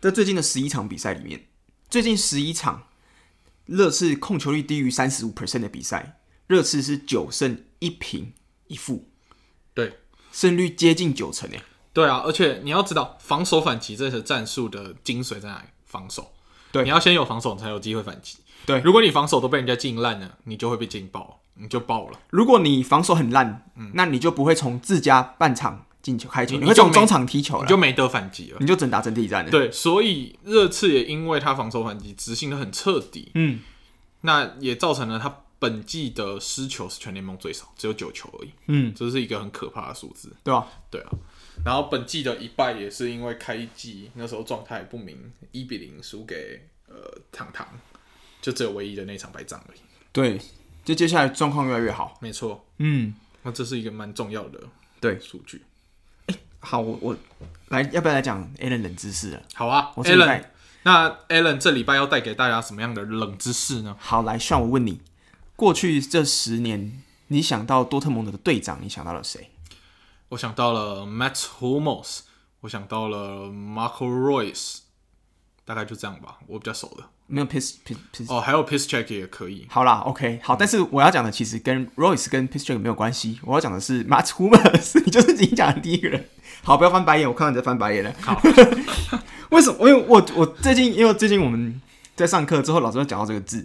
[0.00, 1.46] 在最近的十一场比赛里面，
[1.88, 2.82] 最近十一场。
[3.70, 6.18] 热刺控球率低于三十五 percent 的比赛，
[6.48, 8.32] 热刺是九胜一平
[8.66, 9.08] 一负，
[9.72, 10.00] 对，
[10.32, 11.62] 胜率接近九成诶。
[11.92, 15.68] 对啊，而且你要知道，防守反击这些战术的精髓在哪里？
[15.84, 16.32] 防守，
[16.72, 18.38] 对，你要先有防守，你才有机会反击。
[18.66, 22.18] 对，如果你防守都被人家进烂了，你就会被进爆，你就爆了。
[22.30, 29.50] 如果你防守很烂，嗯，那你就不会从自家半场进球开球，你会从中场踢球了，你就没得反击了，你就只能打阵地战了。
[29.50, 33.60] 对，所以热刺也因为他防守反击执行的很彻底，嗯，
[34.22, 41.10] 那也造成了他本季的失球是全联盟最少，只有九球而已，嗯，这是一个很可怕的数字，对啊，对啊。
[41.62, 46.94] 然后本季的一败也是因为开季那时候状态不明，一比零输给呃
[47.30, 47.68] 糖糖，
[48.40, 49.80] 就只有唯一的那场败仗而已。
[50.12, 50.40] 对，
[50.82, 54.58] 就接下来状况越来越好，没错，嗯，那这是一个蛮重要的
[54.98, 55.20] 对。
[55.20, 55.60] 数据。
[56.60, 57.16] 好，我我
[57.68, 59.42] 来，要不要来讲 Alan 冷知识了？
[59.54, 60.44] 好啊，Alan，
[60.82, 63.96] 那 Alan 这礼拜要带给大家什么样的冷知识呢？
[63.98, 65.00] 好，来，算我问你，
[65.56, 69.50] 过去这十年，你想到多特蒙德的队长，你想到了谁？
[70.30, 72.20] 我想到了 Matt Hummels，
[72.60, 74.78] 我想到了 Marco Reus，
[75.64, 77.04] 大概就这样吧，我比较熟的。
[77.26, 79.66] 没有 Piss Piss Piss 哦，还有 Piss Check 也可以。
[79.70, 86.28] 好啦，OK，好，但是我要讲的其实跟 Royce 跟 Piss Check 没有关系，我要讲的是 Mats Hummels， 你就是今天讲的第一个人。
[86.62, 88.12] 好，不要翻白眼，我看到你在翻白眼了。
[88.20, 88.40] 好，
[89.50, 89.88] 为什么？
[89.88, 91.80] 因为我我最近因为最近我们
[92.14, 93.64] 在上课之后，老师会讲到这个字，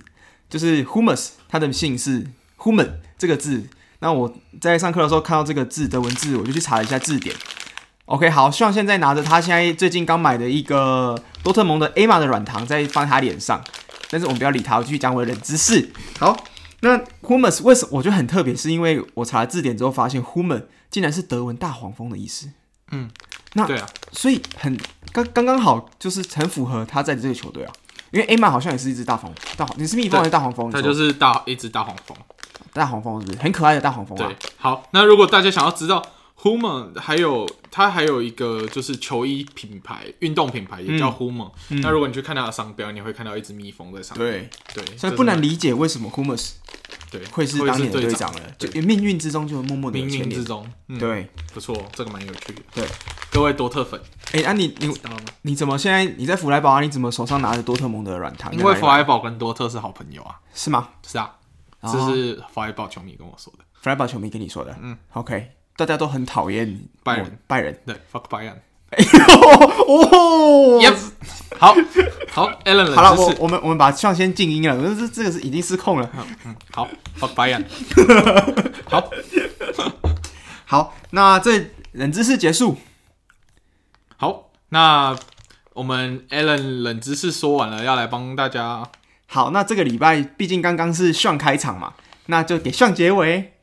[0.49, 2.25] 就是 Hummels，他的姓是
[2.57, 3.67] human 这个字。
[3.99, 7.35] 那我在上课的时候看到这个字的文字，我就去查了一下字典。
[8.05, 13.63] OK，好，希望现在拿着他现在最近刚买的一个多特蒙德 A 玛的软糖在放他脸上，
[14.11, 15.89] 但是我们不要理他，我继续讲我的冷知识。
[16.19, 16.37] 好，
[16.81, 18.55] 那 Hummels 为什么我觉得很特别？
[18.55, 22.49] 是因为我查了字典之后发现 Hummel 竟然是德文大黄蜂的意思。
[22.91, 23.09] 嗯，
[23.53, 24.77] 那对啊，所以很
[25.11, 27.73] 刚刚刚好就是很符合他在这个球队啊，
[28.11, 30.71] 因为 A 码好像也是一只大黄大黄，你是蜜蜂还是大黄蜂？
[30.71, 32.17] 他就是大一只大黄蜂，
[32.73, 34.27] 大黄蜂是不是很可爱的大黄蜂啊？
[34.27, 36.05] 对，好，那如果大家想要知道。
[36.37, 41.09] Hummel 还有他还有一个就是球衣品牌，运动品牌也叫
[41.69, 41.81] 嗯。
[41.81, 44.47] 那如果你去看他的商标，你会看到一只蜜蜂在上面。
[44.73, 46.51] 对对，所以不难理解为什么 Hummels
[47.17, 52.61] 对会是当年的队长了，就命运之中就默默的冥冥之中，嗯、对，不错，这个蛮有趣的。
[52.73, 52.87] 对，
[53.31, 53.99] 各位多特粉
[54.33, 54.93] 哎、欸，那、啊、你你
[55.43, 56.81] 你怎么现在你在弗莱堡啊？
[56.81, 58.53] 你怎么手上拿着多特蒙德的软糖？
[58.55, 60.89] 因为弗莱堡跟多特是好朋友啊，是吗？
[61.05, 61.35] 是啊，
[61.83, 63.63] 这是弗莱堡球迷跟我说的。
[63.81, 68.61] 弗莱堡球迷跟你说的，嗯，OK，大家都很讨厌拜仁，拜仁，对，fuck 拜仁。
[68.89, 69.09] 哎呦，
[69.87, 70.79] 哦
[71.57, 71.75] 好
[72.31, 76.09] 好，Allen，好了，我我们我们把像先静音了，这这这个是已经失控了。
[76.45, 76.87] 嗯，好
[77.33, 77.65] 拜仁，
[78.89, 79.09] 好，
[80.65, 82.77] 好，那这冷知识结束。
[84.17, 85.15] 好，那
[85.73, 88.83] 我们 Allen 冷知识说完了，要来帮大家。
[89.27, 91.93] 好，那这个礼拜毕竟刚刚是炫开场嘛，
[92.27, 93.53] 那就给炫结尾。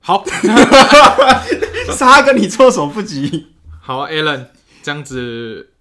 [0.00, 0.22] 好，
[1.96, 3.54] 沙哥你措手不及。
[3.80, 4.48] 好，Allen，
[4.82, 5.73] 这样子，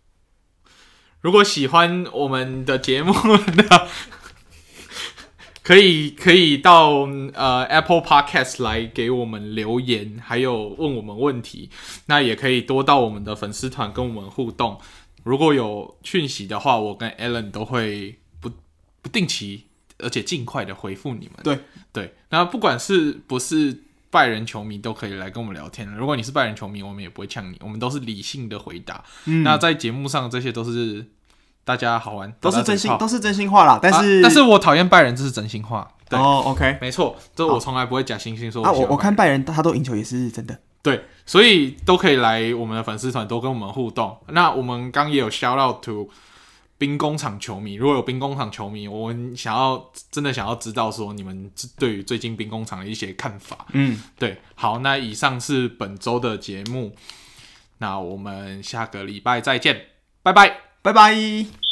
[1.23, 3.87] 如果喜欢我们的节目的。
[5.63, 11.69] 可以可以到呃 Apple Podcast 来给我们留言，还有问我们问题。
[12.07, 14.77] 那也可以多到我们的粉丝团跟我们互动。
[15.23, 18.51] 如果有讯息的话，我跟 Allen 都会不
[19.01, 19.67] 不定期
[19.99, 21.35] 而且尽快的回复你们。
[21.41, 21.57] 对
[21.93, 23.82] 对，那不管是不是
[24.13, 25.91] 拜仁球迷，都可以来跟我们聊天。
[25.95, 29.03] 如果你是拜仁球迷，我们也不会呛你，我们都是理性的回答。
[29.25, 31.07] 嗯，那在节目上这些都是。
[31.65, 33.79] 大家好玩，都是真心，都是真心话啦。
[33.81, 35.89] 但是，啊、但是我讨厌拜仁，这是真心话。
[36.09, 38.67] 对哦，OK，没错，这我从来不会假惺惺说我。
[38.67, 40.59] 啊，我我看拜仁，他都赢球也是真的。
[40.81, 44.17] 对，所以都可以来我们的粉丝团，多跟我们互动。
[44.27, 46.09] 那我们刚也有 shout out to
[46.83, 53.65] 兵工厂球迷，如果有兵工厂球迷，我们想要真的想要知道说你们对于最近兵工厂的一些看法。
[53.71, 56.93] 嗯，对，好，那以上是本周的节目，
[57.77, 59.85] 那我们下个礼拜再见，
[60.21, 60.57] 拜拜。
[60.81, 61.62] 拜拜。